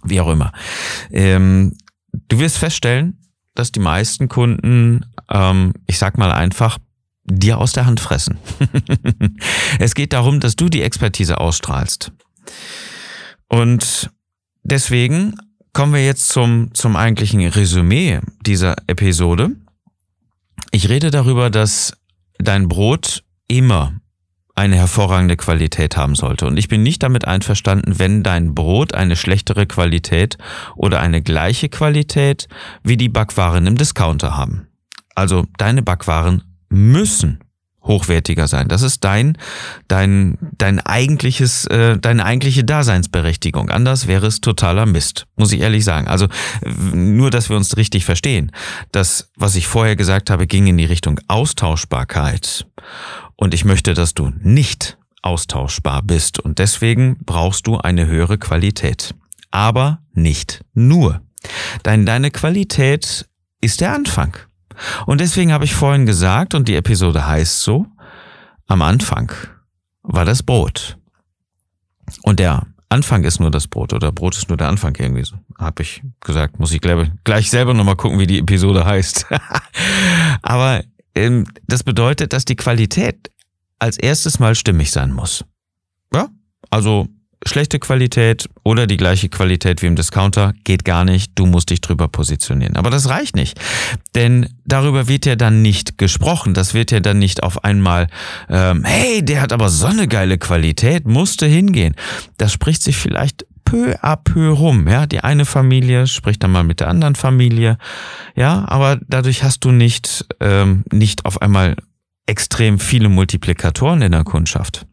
Wie 0.02 0.20
auch 0.20 0.28
immer. 0.28 0.52
Ähm, 1.10 1.72
du 2.28 2.38
wirst 2.38 2.58
feststellen, 2.58 3.18
dass 3.54 3.72
die 3.72 3.80
meisten 3.80 4.28
Kunden, 4.28 5.06
ähm, 5.30 5.72
ich 5.86 5.98
sag 5.98 6.18
mal 6.18 6.30
einfach, 6.30 6.78
dir 7.26 7.58
aus 7.58 7.72
der 7.72 7.86
Hand 7.86 8.00
fressen. 8.00 8.38
es 9.78 9.94
geht 9.94 10.12
darum, 10.12 10.40
dass 10.40 10.56
du 10.56 10.68
die 10.68 10.82
Expertise 10.82 11.38
ausstrahlst. 11.38 12.12
Und 13.48 14.10
deswegen 14.62 15.34
kommen 15.72 15.92
wir 15.92 16.04
jetzt 16.04 16.28
zum, 16.28 16.74
zum 16.74 16.96
eigentlichen 16.96 17.46
Resümee 17.46 18.20
dieser 18.40 18.76
Episode. 18.86 19.56
Ich 20.70 20.88
rede 20.88 21.10
darüber, 21.10 21.50
dass 21.50 21.92
dein 22.38 22.68
Brot 22.68 23.24
immer 23.48 23.92
eine 24.54 24.76
hervorragende 24.76 25.36
Qualität 25.36 25.96
haben 25.98 26.14
sollte. 26.14 26.46
Und 26.46 26.56
ich 26.56 26.68
bin 26.68 26.82
nicht 26.82 27.02
damit 27.02 27.26
einverstanden, 27.26 27.98
wenn 27.98 28.22
dein 28.22 28.54
Brot 28.54 28.94
eine 28.94 29.14
schlechtere 29.14 29.66
Qualität 29.66 30.38
oder 30.76 31.00
eine 31.00 31.20
gleiche 31.20 31.68
Qualität 31.68 32.48
wie 32.82 32.96
die 32.96 33.10
Backwaren 33.10 33.66
im 33.66 33.76
Discounter 33.76 34.36
haben. 34.36 34.68
Also 35.14 35.44
deine 35.58 35.82
Backwaren 35.82 36.42
müssen 36.68 37.40
hochwertiger 37.86 38.48
sein. 38.48 38.68
Das 38.68 38.82
ist 38.82 39.04
dein, 39.04 39.38
dein, 39.88 40.38
dein 40.58 40.80
eigentliches, 40.80 41.66
äh, 41.66 41.98
deine 41.98 42.24
eigentliche 42.24 42.64
Daseinsberechtigung. 42.64 43.70
Anders 43.70 44.06
wäre 44.06 44.26
es 44.26 44.40
totaler 44.40 44.86
Mist, 44.86 45.26
muss 45.36 45.52
ich 45.52 45.60
ehrlich 45.60 45.84
sagen. 45.84 46.08
Also 46.08 46.26
nur, 46.92 47.30
dass 47.30 47.48
wir 47.48 47.56
uns 47.56 47.76
richtig 47.76 48.04
verstehen. 48.04 48.50
Das, 48.92 49.30
was 49.36 49.54
ich 49.54 49.66
vorher 49.66 49.96
gesagt 49.96 50.30
habe, 50.30 50.46
ging 50.46 50.66
in 50.66 50.78
die 50.78 50.84
Richtung 50.84 51.20
Austauschbarkeit. 51.28 52.66
Und 53.36 53.54
ich 53.54 53.64
möchte, 53.64 53.94
dass 53.94 54.14
du 54.14 54.32
nicht 54.40 54.98
austauschbar 55.22 56.02
bist. 56.02 56.40
Und 56.40 56.58
deswegen 56.58 57.18
brauchst 57.24 57.66
du 57.66 57.78
eine 57.78 58.06
höhere 58.06 58.38
Qualität. 58.38 59.14
Aber 59.50 60.00
nicht 60.12 60.64
nur. 60.74 61.22
Dein, 61.82 62.06
deine 62.06 62.30
Qualität 62.30 63.26
ist 63.60 63.80
der 63.80 63.92
Anfang. 63.92 64.36
Und 65.06 65.20
deswegen 65.20 65.52
habe 65.52 65.64
ich 65.64 65.74
vorhin 65.74 66.06
gesagt, 66.06 66.54
und 66.54 66.68
die 66.68 66.76
Episode 66.76 67.26
heißt 67.26 67.62
so, 67.62 67.86
am 68.66 68.82
Anfang 68.82 69.32
war 70.02 70.24
das 70.24 70.42
Brot. 70.42 70.98
Und 72.22 72.38
der 72.38 72.66
Anfang 72.88 73.24
ist 73.24 73.40
nur 73.40 73.50
das 73.50 73.66
Brot 73.66 73.92
oder 73.92 74.12
Brot 74.12 74.36
ist 74.36 74.48
nur 74.48 74.56
der 74.56 74.68
Anfang 74.68 74.94
irgendwie 74.96 75.24
so. 75.24 75.36
Habe 75.58 75.82
ich 75.82 76.02
gesagt, 76.20 76.58
muss 76.58 76.72
ich 76.72 76.80
gleich 76.80 77.50
selber 77.50 77.74
nochmal 77.74 77.96
gucken, 77.96 78.18
wie 78.18 78.26
die 78.26 78.38
Episode 78.38 78.84
heißt. 78.84 79.26
Aber 80.42 80.82
ähm, 81.14 81.46
das 81.66 81.82
bedeutet, 81.82 82.32
dass 82.32 82.44
die 82.44 82.56
Qualität 82.56 83.30
als 83.78 83.98
erstes 83.98 84.38
mal 84.38 84.54
stimmig 84.54 84.92
sein 84.92 85.12
muss. 85.12 85.44
Ja? 86.12 86.28
Also 86.70 87.08
schlechte 87.44 87.78
Qualität 87.78 88.48
oder 88.64 88.86
die 88.86 88.96
gleiche 88.96 89.28
Qualität 89.28 89.82
wie 89.82 89.86
im 89.86 89.96
Discounter 89.96 90.54
geht 90.64 90.84
gar 90.84 91.04
nicht. 91.04 91.32
Du 91.34 91.46
musst 91.46 91.70
dich 91.70 91.80
drüber 91.80 92.08
positionieren. 92.08 92.76
Aber 92.76 92.90
das 92.90 93.08
reicht 93.08 93.36
nicht. 93.36 93.60
Denn 94.14 94.48
darüber 94.64 95.08
wird 95.08 95.26
ja 95.26 95.36
dann 95.36 95.62
nicht 95.62 95.98
gesprochen. 95.98 96.54
Das 96.54 96.74
wird 96.74 96.90
ja 96.90 97.00
dann 97.00 97.18
nicht 97.18 97.42
auf 97.42 97.64
einmal, 97.64 98.08
ähm, 98.48 98.84
hey, 98.84 99.24
der 99.24 99.42
hat 99.42 99.52
aber 99.52 99.68
so 99.68 99.86
eine 99.86 100.08
geile 100.08 100.38
Qualität, 100.38 101.06
musste 101.06 101.46
hingehen. 101.46 101.94
Das 102.38 102.52
spricht 102.52 102.82
sich 102.82 102.96
vielleicht 102.96 103.46
peu 103.64 103.96
à 104.02 104.16
peu 104.16 104.50
rum. 104.50 104.88
Ja, 104.88 105.06
die 105.06 105.20
eine 105.20 105.44
Familie 105.44 106.06
spricht 106.06 106.42
dann 106.42 106.52
mal 106.52 106.64
mit 106.64 106.80
der 106.80 106.88
anderen 106.88 107.16
Familie. 107.16 107.78
Ja, 108.34 108.64
aber 108.66 108.98
dadurch 109.08 109.42
hast 109.42 109.64
du 109.64 109.72
nicht, 109.72 110.26
ähm, 110.40 110.84
nicht 110.90 111.24
auf 111.24 111.42
einmal 111.42 111.76
extrem 112.26 112.78
viele 112.78 113.08
Multiplikatoren 113.08 114.02
in 114.02 114.12
der 114.12 114.24
Kundschaft. 114.24 114.86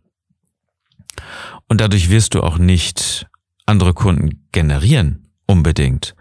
Und 1.68 1.82
dadurch 1.82 2.10
wirst 2.10 2.36
du 2.36 2.42
auch 2.42 2.58
nicht 2.58 3.28
andere 3.66 3.94
Kunden 3.94 4.48
generieren, 4.52 5.30
unbedingt, 5.48 6.16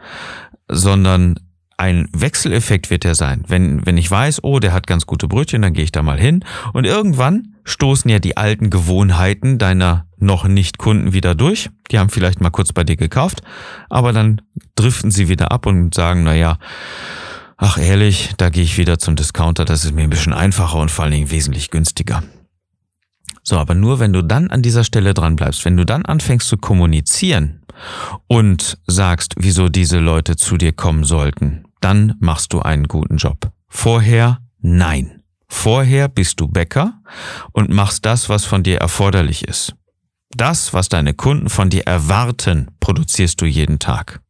sondern 0.69 1.39
ein 1.77 2.09
Wechseleffekt 2.13 2.91
wird 2.91 3.03
der 3.03 3.17
sein. 3.17 3.45
Wenn, 3.49 3.85
wenn 3.85 3.97
ich 3.97 4.09
weiß, 4.09 4.45
oh, 4.45 4.61
der 4.61 4.73
hat 4.73 4.87
ganz 4.87 5.05
gute 5.05 5.27
Brötchen, 5.27 5.63
dann 5.63 5.73
gehe 5.73 5.83
ich 5.83 5.91
da 5.91 6.03
mal 6.03 6.19
hin. 6.19 6.45
Und 6.73 6.85
irgendwann 6.85 7.57
stoßen 7.65 8.09
ja 8.09 8.21
die 8.21 8.37
alten 8.37 8.71
Gewohnheiten 8.71 9.59
deiner 9.59 10.07
noch 10.17 10.45
nicht 10.45 10.79
Kunden 10.79 11.13
wieder 11.13 11.35
durch. 11.35 11.71
Die 11.91 11.99
haben 11.99 12.09
vielleicht 12.09 12.41
mal 12.41 12.51
kurz 12.51 12.73
bei 12.73 12.85
dir 12.85 12.97
gekauft, 12.97 13.43
aber 13.91 14.13
dann 14.13 14.41
driften 14.77 15.11
sie 15.11 15.29
wieder 15.29 15.51
ab 15.51 15.67
und 15.67 15.93
sagen, 15.95 16.23
na 16.23 16.35
ja, 16.35 16.59
ach 17.57 17.79
ehrlich, 17.79 18.31
da 18.37 18.49
gehe 18.49 18.63
ich 18.63 18.79
wieder 18.79 18.99
zum 18.99 19.17
Discounter, 19.17 19.65
das 19.65 19.85
ist 19.85 19.93
mir 19.93 20.03
ein 20.03 20.11
bisschen 20.11 20.33
einfacher 20.33 20.79
und 20.79 20.91
vor 20.91 21.05
allen 21.05 21.15
Dingen 21.15 21.31
wesentlich 21.31 21.71
günstiger. 21.71 22.23
So, 23.43 23.59
aber 23.59 23.75
nur 23.75 23.99
wenn 23.99 24.13
du 24.13 24.23
dann 24.23 24.51
an 24.51 24.63
dieser 24.63 24.85
Stelle 24.85 25.15
dran 25.15 25.37
bleibst, 25.37 25.65
wenn 25.65 25.77
du 25.77 25.85
dann 25.85 26.05
anfängst 26.05 26.49
zu 26.49 26.57
kommunizieren 26.57 27.63
und 28.29 28.79
sagst, 28.87 29.35
wieso 29.39 29.69
diese 29.69 29.99
Leute 29.99 30.37
zu 30.37 30.57
dir 30.57 30.73
kommen 30.73 31.05
sollten, 31.05 31.65
dann 31.81 32.15
machst 32.21 32.53
du 32.53 32.61
einen 32.61 32.87
guten 32.87 33.17
Job. 33.17 33.51
Vorher 33.69 34.39
nein. 34.61 35.23
Vorher 35.49 36.09
bist 36.09 36.41
du 36.41 36.49
Bäcker 36.49 36.95
und 37.53 37.69
machst 37.69 38.07
das, 38.07 38.29
was 38.29 38.45
von 38.45 38.63
dir 38.63 38.79
erforderlich 38.79 39.47
ist. 39.47 39.75
Das, 40.35 40.73
was 40.73 40.89
deine 40.89 41.13
Kunden 41.13 41.51
von 41.51 41.69
dir 41.69 41.83
erwarten, 41.87 42.71
produzierst 42.81 43.41
du 43.41 43.45
jeden 43.45 43.79
Tag. 43.79 44.21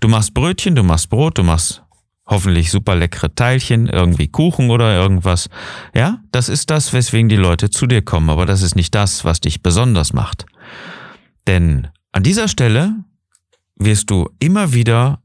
Du 0.00 0.08
machst 0.08 0.32
Brötchen, 0.32 0.76
du 0.76 0.82
machst 0.84 1.10
Brot, 1.10 1.38
du 1.38 1.42
machst 1.42 1.82
hoffentlich 2.26 2.70
super 2.70 2.94
leckere 2.94 3.34
Teilchen, 3.34 3.86
irgendwie 3.86 4.28
Kuchen 4.28 4.70
oder 4.70 4.94
irgendwas. 4.94 5.48
Ja, 5.94 6.20
das 6.32 6.48
ist 6.48 6.70
das, 6.70 6.92
weswegen 6.92 7.28
die 7.28 7.36
Leute 7.36 7.70
zu 7.70 7.86
dir 7.86 8.02
kommen, 8.02 8.30
aber 8.30 8.46
das 8.46 8.62
ist 8.62 8.76
nicht 8.76 8.94
das, 8.94 9.24
was 9.24 9.40
dich 9.40 9.62
besonders 9.62 10.12
macht. 10.12 10.46
Denn 11.46 11.88
an 12.12 12.22
dieser 12.22 12.48
Stelle 12.48 12.94
wirst 13.76 14.10
du 14.10 14.28
immer 14.38 14.72
wieder 14.72 15.22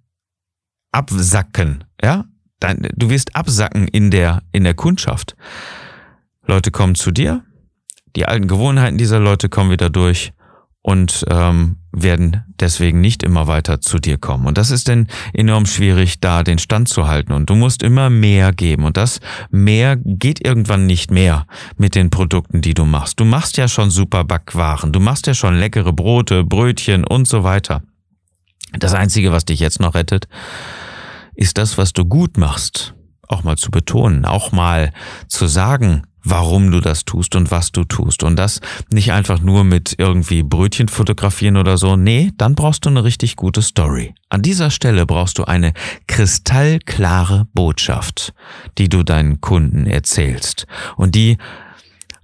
absacken, 0.91 1.83
ja? 2.01 2.25
Du 2.97 3.09
wirst 3.09 3.37
absacken 3.37 3.87
in 3.87 4.11
der, 4.11 4.41
in 4.51 4.65
der 4.65 4.73
Kundschaft. 4.73 5.37
Leute 6.45 6.71
kommen 6.71 6.95
zu 6.95 7.11
dir, 7.11 7.45
die 8.17 8.25
alten 8.25 8.49
Gewohnheiten 8.49 8.97
dieser 8.97 9.19
Leute 9.19 9.47
kommen 9.47 9.71
wieder 9.71 9.89
durch 9.89 10.33
und 10.81 11.25
ähm, 11.29 11.77
werden 11.91 12.43
deswegen 12.59 13.01
nicht 13.01 13.23
immer 13.23 13.47
weiter 13.47 13.81
zu 13.81 13.97
dir 13.97 14.17
kommen. 14.17 14.45
Und 14.45 14.57
das 14.57 14.71
ist 14.71 14.87
denn 14.87 15.07
enorm 15.33 15.65
schwierig, 15.65 16.19
da 16.19 16.43
den 16.43 16.59
Stand 16.59 16.87
zu 16.87 17.07
halten. 17.07 17.33
Und 17.33 17.49
du 17.49 17.55
musst 17.55 17.83
immer 17.83 18.09
mehr 18.09 18.53
geben. 18.53 18.83
Und 18.83 18.95
das 18.95 19.19
mehr 19.49 19.97
geht 19.97 20.45
irgendwann 20.45 20.85
nicht 20.85 21.11
mehr 21.11 21.45
mit 21.77 21.95
den 21.95 22.09
Produkten, 22.09 22.61
die 22.61 22.73
du 22.73 22.85
machst. 22.85 23.19
Du 23.19 23.25
machst 23.25 23.57
ja 23.57 23.67
schon 23.67 23.89
super 23.89 24.23
Backwaren. 24.23 24.91
Du 24.91 24.99
machst 24.99 25.27
ja 25.27 25.33
schon 25.33 25.55
leckere 25.55 25.93
Brote, 25.93 26.43
Brötchen 26.43 27.03
und 27.03 27.27
so 27.27 27.43
weiter. 27.43 27.81
Das 28.77 28.93
Einzige, 28.93 29.31
was 29.31 29.45
dich 29.45 29.59
jetzt 29.59 29.79
noch 29.79 29.95
rettet, 29.95 30.27
ist 31.33 31.57
das, 31.57 31.77
was 31.77 31.93
du 31.93 32.05
gut 32.05 32.37
machst. 32.37 32.93
Auch 33.27 33.43
mal 33.43 33.57
zu 33.57 33.71
betonen, 33.71 34.25
auch 34.25 34.51
mal 34.51 34.91
zu 35.27 35.47
sagen, 35.47 36.03
warum 36.23 36.71
du 36.71 36.79
das 36.79 37.05
tust 37.05 37.35
und 37.35 37.51
was 37.51 37.71
du 37.71 37.83
tust. 37.83 38.23
Und 38.23 38.37
das 38.37 38.61
nicht 38.91 39.11
einfach 39.11 39.41
nur 39.41 39.63
mit 39.63 39.95
irgendwie 39.97 40.43
Brötchen 40.43 40.87
fotografieren 40.87 41.57
oder 41.57 41.77
so. 41.77 41.95
Nee, 41.95 42.31
dann 42.37 42.55
brauchst 42.55 42.85
du 42.85 42.89
eine 42.89 43.03
richtig 43.03 43.35
gute 43.35 43.61
Story. 43.61 44.13
An 44.29 44.41
dieser 44.41 44.71
Stelle 44.71 45.05
brauchst 45.05 45.37
du 45.37 45.45
eine 45.45 45.73
kristallklare 46.07 47.47
Botschaft, 47.53 48.33
die 48.77 48.89
du 48.89 49.03
deinen 49.03 49.41
Kunden 49.41 49.85
erzählst 49.85 50.67
und 50.97 51.15
die 51.15 51.37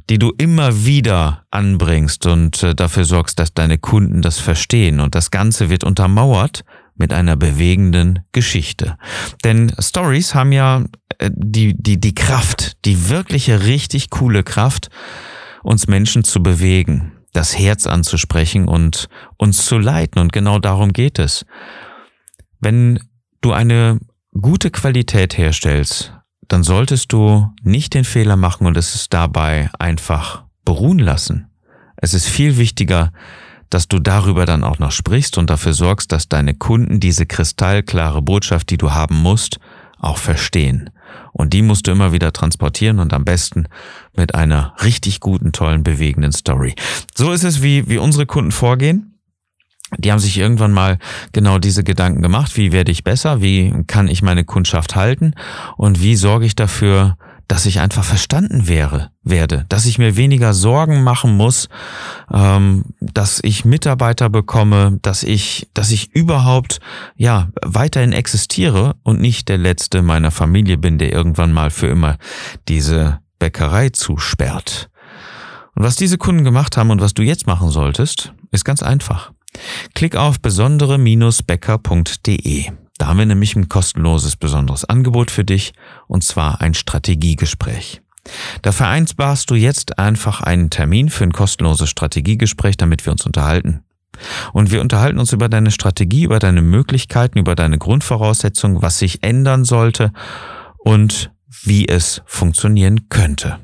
die 0.10 0.20
du 0.20 0.32
immer 0.38 0.86
wieder 0.86 1.46
anbringst 1.50 2.28
und 2.28 2.62
äh, 2.62 2.76
dafür 2.76 3.06
sorgst, 3.06 3.40
dass 3.40 3.56
deine 3.56 3.80
Kunden 3.80 4.22
das 4.22 4.40
verstehen. 4.40 5.00
Und 5.00 5.16
das 5.16 5.32
Ganze 5.32 5.72
wird 5.72 5.84
untermauert 5.84 6.64
mit 6.96 7.14
einer 7.14 7.36
bewegenden 7.36 8.20
Geschichte. 8.32 8.98
Denn 9.44 9.72
Stories 9.80 10.34
haben 10.34 10.52
ja 10.52 10.86
äh, 11.20 11.30
die, 11.34 11.76
die, 11.78 12.00
die 12.00 12.16
Kraft, 12.16 12.86
die 12.86 13.10
wirkliche, 13.10 13.66
richtig 13.66 14.10
coole 14.10 14.44
Kraft, 14.44 14.90
uns 15.64 15.88
Menschen 15.88 16.24
zu 16.24 16.42
bewegen, 16.42 17.12
das 17.34 17.58
Herz 17.58 17.88
anzusprechen 17.88 18.68
und 18.68 19.10
uns 19.38 19.66
zu 19.66 19.78
leiten. 19.78 20.20
Und 20.20 20.32
genau 20.32 20.60
darum 20.60 20.94
geht 20.94 21.20
es. 21.20 21.46
Wenn 22.60 23.00
du 23.42 23.52
eine 23.52 24.00
gute 24.40 24.72
Qualität 24.72 25.38
herstellst, 25.38 26.14
dann 26.48 26.64
solltest 26.64 27.12
du 27.12 27.52
nicht 27.64 27.94
den 27.94 28.06
Fehler 28.06 28.38
machen 28.38 28.68
und 28.68 28.78
es 28.78 29.08
dabei 29.10 29.70
einfach 29.80 30.46
beruhen 30.64 31.00
lassen. 31.00 31.48
Es 31.98 32.14
ist 32.14 32.28
viel 32.28 32.58
wichtiger, 32.58 33.12
dass 33.70 33.88
du 33.88 34.00
darüber 34.00 34.46
dann 34.46 34.64
auch 34.64 34.80
noch 34.80 34.92
sprichst 34.92 35.38
und 35.38 35.50
dafür 35.50 35.74
sorgst, 35.74 36.12
dass 36.12 36.30
deine 36.30 36.54
Kunden 36.54 37.00
diese 37.00 37.26
kristallklare 37.26 38.22
Botschaft, 38.22 38.70
die 38.70 38.78
du 38.78 38.92
haben 38.92 39.16
musst, 39.16 39.60
auch 40.00 40.18
verstehen. 40.18 40.90
Und 41.32 41.54
die 41.54 41.62
musst 41.62 41.88
du 41.88 41.92
immer 41.92 42.14
wieder 42.14 42.32
transportieren 42.32 43.00
und 43.00 43.14
am 43.14 43.26
besten 43.26 43.68
mit 44.16 44.36
einer 44.36 44.74
richtig 44.84 45.20
guten, 45.20 45.52
tollen, 45.52 45.84
bewegenden 45.84 46.32
Story. 46.32 46.76
So 47.14 47.32
ist 47.32 47.44
es, 47.44 47.62
wie, 47.62 47.90
wie 47.90 47.98
unsere 47.98 48.26
Kunden 48.26 48.52
vorgehen. 48.52 49.16
Die 49.98 50.12
haben 50.12 50.20
sich 50.20 50.38
irgendwann 50.38 50.74
mal 50.74 50.98
genau 51.32 51.60
diese 51.60 51.84
Gedanken 51.84 52.22
gemacht. 52.22 52.58
Wie 52.58 52.72
werde 52.72 52.92
ich 52.92 53.04
besser? 53.04 53.42
Wie 53.42 53.74
kann 53.88 54.08
ich 54.08 54.22
meine 54.22 54.44
Kundschaft 54.44 54.96
halten? 54.96 55.34
Und 55.78 56.02
wie 56.02 56.16
sorge 56.16 56.46
ich 56.46 56.56
dafür, 56.56 57.18
dass 57.48 57.66
ich 57.66 57.80
einfach 57.80 58.04
verstanden 58.04 58.68
wäre, 58.68 59.12
werde, 59.24 59.66
dass 59.70 59.86
ich 59.86 59.98
mir 59.98 60.18
weniger 60.18 60.54
Sorgen 60.54 61.04
machen 61.04 61.36
muss, 61.36 61.70
ähm, 62.34 62.86
dass 63.00 63.40
ich 63.44 63.66
Mitarbeiter 63.66 64.30
bekomme, 64.30 65.00
dass 65.02 65.24
ich, 65.24 65.68
dass 65.74 65.92
ich 65.92 66.14
überhaupt 66.14 66.80
ja 67.16 67.50
weiterhin 67.62 68.14
existiere 68.14 68.96
und 69.04 69.22
nicht 69.22 69.50
der 69.50 69.58
letzte 69.58 70.02
meiner 70.02 70.32
Familie 70.32 70.78
bin, 70.78 70.98
der 70.98 71.12
irgendwann 71.12 71.52
mal 71.52 71.70
für 71.70 71.88
immer 71.88 72.18
diese 72.68 73.20
Bäckerei 73.40 73.90
zusperrt. 73.90 74.90
Und 75.76 75.84
was 75.84 75.96
diese 75.96 76.18
Kunden 76.18 76.44
gemacht 76.44 76.78
haben 76.78 76.90
und 76.90 77.02
was 77.02 77.14
du 77.14 77.22
jetzt 77.22 77.46
machen 77.48 77.70
solltest, 77.70 78.34
ist 78.52 78.66
ganz 78.66 78.82
einfach. 78.82 79.32
Klick 79.94 80.16
auf 80.16 80.40
besondere-bäcker.de. 80.40 82.72
Da 82.98 83.08
haben 83.08 83.18
wir 83.18 83.26
nämlich 83.26 83.56
ein 83.56 83.68
kostenloses 83.68 84.36
besonderes 84.36 84.86
Angebot 84.86 85.32
für 85.32 85.44
dich, 85.44 85.74
und 86.08 86.24
zwar 86.24 86.62
ein 86.62 86.74
Strategiegespräch. 86.74 88.02
Da 88.62 88.72
vereinbarst 88.72 89.50
du 89.50 89.56
jetzt 89.56 90.00
einfach 90.00 90.42
einen 90.42 90.70
Termin 90.70 91.10
für 91.10 91.24
ein 91.24 91.34
kostenloses 91.34 91.90
Strategiegespräch, 91.90 92.78
damit 92.78 93.06
wir 93.06 93.12
uns 93.12 93.26
unterhalten. 93.26 93.84
Und 94.54 94.72
wir 94.72 94.82
unterhalten 94.82 95.20
uns 95.20 95.34
über 95.34 95.50
deine 95.50 95.72
Strategie, 95.72 96.24
über 96.24 96.40
deine 96.40 96.62
Möglichkeiten, 96.62 97.38
über 97.38 97.56
deine 97.56 97.78
Grundvoraussetzungen, 97.78 98.82
was 98.82 98.98
sich 98.98 99.24
ändern 99.24 99.66
sollte 99.66 100.12
und 100.78 101.32
wie 101.64 101.88
es 101.88 102.22
funktionieren 102.26 103.10
könnte. 103.10 103.60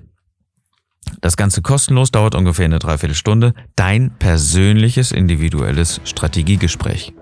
Das 1.22 1.38
Ganze 1.38 1.62
kostenlos 1.62 2.12
dauert 2.12 2.36
ungefähr 2.36 2.65
eine 2.65 2.80
Dreiviertelstunde. 2.80 3.54
Dein 3.76 4.12
persönliches, 4.17 5.12
individuelles 5.12 6.02
Strategiegespräch 6.04 7.13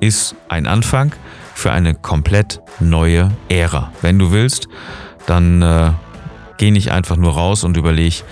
ist 0.00 0.34
ein 0.48 0.66
Anfang 0.66 1.12
für 1.56 1.72
eine 1.72 1.94
komplett 1.94 2.60
neue 2.80 3.30
Ära. 3.48 3.90
Wenn 4.02 4.18
du 4.18 4.30
willst, 4.30 4.68
dann 5.24 5.62
äh, 5.62 5.90
geh 6.58 6.70
nicht 6.70 6.92
einfach 6.92 7.16
nur 7.16 7.32
raus 7.32 7.64
und 7.64 7.78
überleg, 7.78 8.24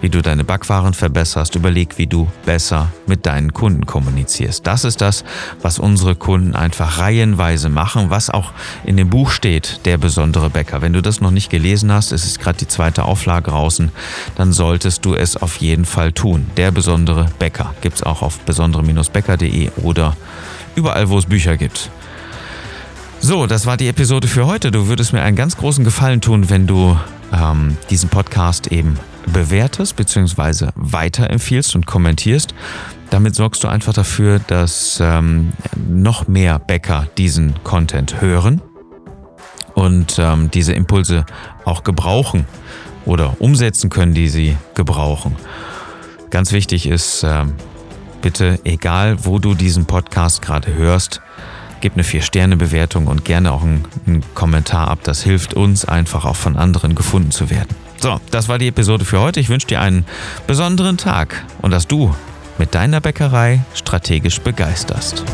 wie 0.00 0.08
du 0.08 0.22
deine 0.22 0.44
Backwaren 0.44 0.94
verbesserst, 0.94 1.54
überleg, 1.56 1.98
wie 1.98 2.06
du 2.06 2.26
besser 2.46 2.90
mit 3.06 3.26
deinen 3.26 3.52
Kunden 3.52 3.84
kommunizierst. 3.84 4.66
Das 4.66 4.84
ist 4.84 5.02
das, 5.02 5.24
was 5.60 5.78
unsere 5.78 6.16
Kunden 6.16 6.56
einfach 6.56 6.98
reihenweise 6.98 7.68
machen, 7.68 8.08
was 8.08 8.30
auch 8.30 8.52
in 8.86 8.96
dem 8.96 9.10
Buch 9.10 9.30
steht, 9.30 9.80
der 9.84 9.98
besondere 9.98 10.48
Bäcker. 10.48 10.80
Wenn 10.80 10.94
du 10.94 11.02
das 11.02 11.20
noch 11.20 11.32
nicht 11.32 11.50
gelesen 11.50 11.92
hast, 11.92 12.12
es 12.12 12.24
ist 12.24 12.40
gerade 12.40 12.56
die 12.56 12.68
zweite 12.68 13.04
Auflage 13.04 13.50
draußen, 13.50 13.92
dann 14.36 14.54
solltest 14.54 15.04
du 15.04 15.14
es 15.14 15.36
auf 15.36 15.56
jeden 15.58 15.84
Fall 15.84 16.12
tun. 16.12 16.46
Der 16.56 16.70
besondere 16.70 17.26
Bäcker 17.38 17.74
gibt 17.82 17.96
es 17.96 18.02
auch 18.02 18.22
auf 18.22 18.38
besondere-bäcker.de 18.40 19.70
oder 19.82 20.16
überall, 20.76 21.10
wo 21.10 21.18
es 21.18 21.26
Bücher 21.26 21.58
gibt. 21.58 21.90
So, 23.22 23.46
das 23.46 23.66
war 23.66 23.76
die 23.76 23.88
Episode 23.88 24.26
für 24.28 24.46
heute. 24.46 24.70
Du 24.70 24.88
würdest 24.88 25.12
mir 25.12 25.20
einen 25.20 25.36
ganz 25.36 25.58
großen 25.58 25.84
Gefallen 25.84 26.22
tun, 26.22 26.48
wenn 26.48 26.66
du 26.66 26.98
ähm, 27.32 27.76
diesen 27.90 28.08
Podcast 28.08 28.68
eben 28.68 28.98
bewertest 29.26 29.96
bzw. 29.96 30.70
weiterempfiehlst 30.74 31.74
und 31.74 31.86
kommentierst. 31.86 32.54
Damit 33.10 33.34
sorgst 33.34 33.62
du 33.62 33.68
einfach 33.68 33.92
dafür, 33.92 34.38
dass 34.38 35.00
ähm, 35.02 35.52
noch 35.76 36.28
mehr 36.28 36.58
Bäcker 36.58 37.08
diesen 37.18 37.62
Content 37.62 38.22
hören 38.22 38.62
und 39.74 40.18
ähm, 40.18 40.50
diese 40.50 40.72
Impulse 40.72 41.26
auch 41.66 41.84
gebrauchen 41.84 42.46
oder 43.04 43.38
umsetzen 43.38 43.90
können, 43.90 44.14
die 44.14 44.28
sie 44.28 44.56
gebrauchen. 44.74 45.36
Ganz 46.30 46.52
wichtig 46.52 46.86
ist, 46.86 47.22
ähm, 47.22 47.52
bitte, 48.22 48.58
egal 48.64 49.26
wo 49.26 49.38
du 49.38 49.54
diesen 49.54 49.84
Podcast 49.84 50.40
gerade 50.40 50.74
hörst, 50.74 51.20
Gib 51.80 51.94
eine 51.94 52.02
4-Sterne-Bewertung 52.02 53.06
und 53.06 53.24
gerne 53.24 53.52
auch 53.52 53.62
einen, 53.62 53.84
einen 54.06 54.22
Kommentar 54.34 54.88
ab. 54.88 55.00
Das 55.02 55.22
hilft 55.22 55.54
uns 55.54 55.84
einfach 55.84 56.24
auch 56.24 56.36
von 56.36 56.56
anderen 56.56 56.94
gefunden 56.94 57.30
zu 57.30 57.50
werden. 57.50 57.68
So, 57.98 58.20
das 58.30 58.48
war 58.48 58.58
die 58.58 58.68
Episode 58.68 59.04
für 59.04 59.20
heute. 59.20 59.40
Ich 59.40 59.48
wünsche 59.48 59.66
dir 59.66 59.80
einen 59.80 60.06
besonderen 60.46 60.96
Tag 60.96 61.44
und 61.60 61.70
dass 61.70 61.86
du 61.86 62.14
mit 62.58 62.74
deiner 62.74 63.00
Bäckerei 63.00 63.60
strategisch 63.74 64.40
begeisterst. 64.40 65.24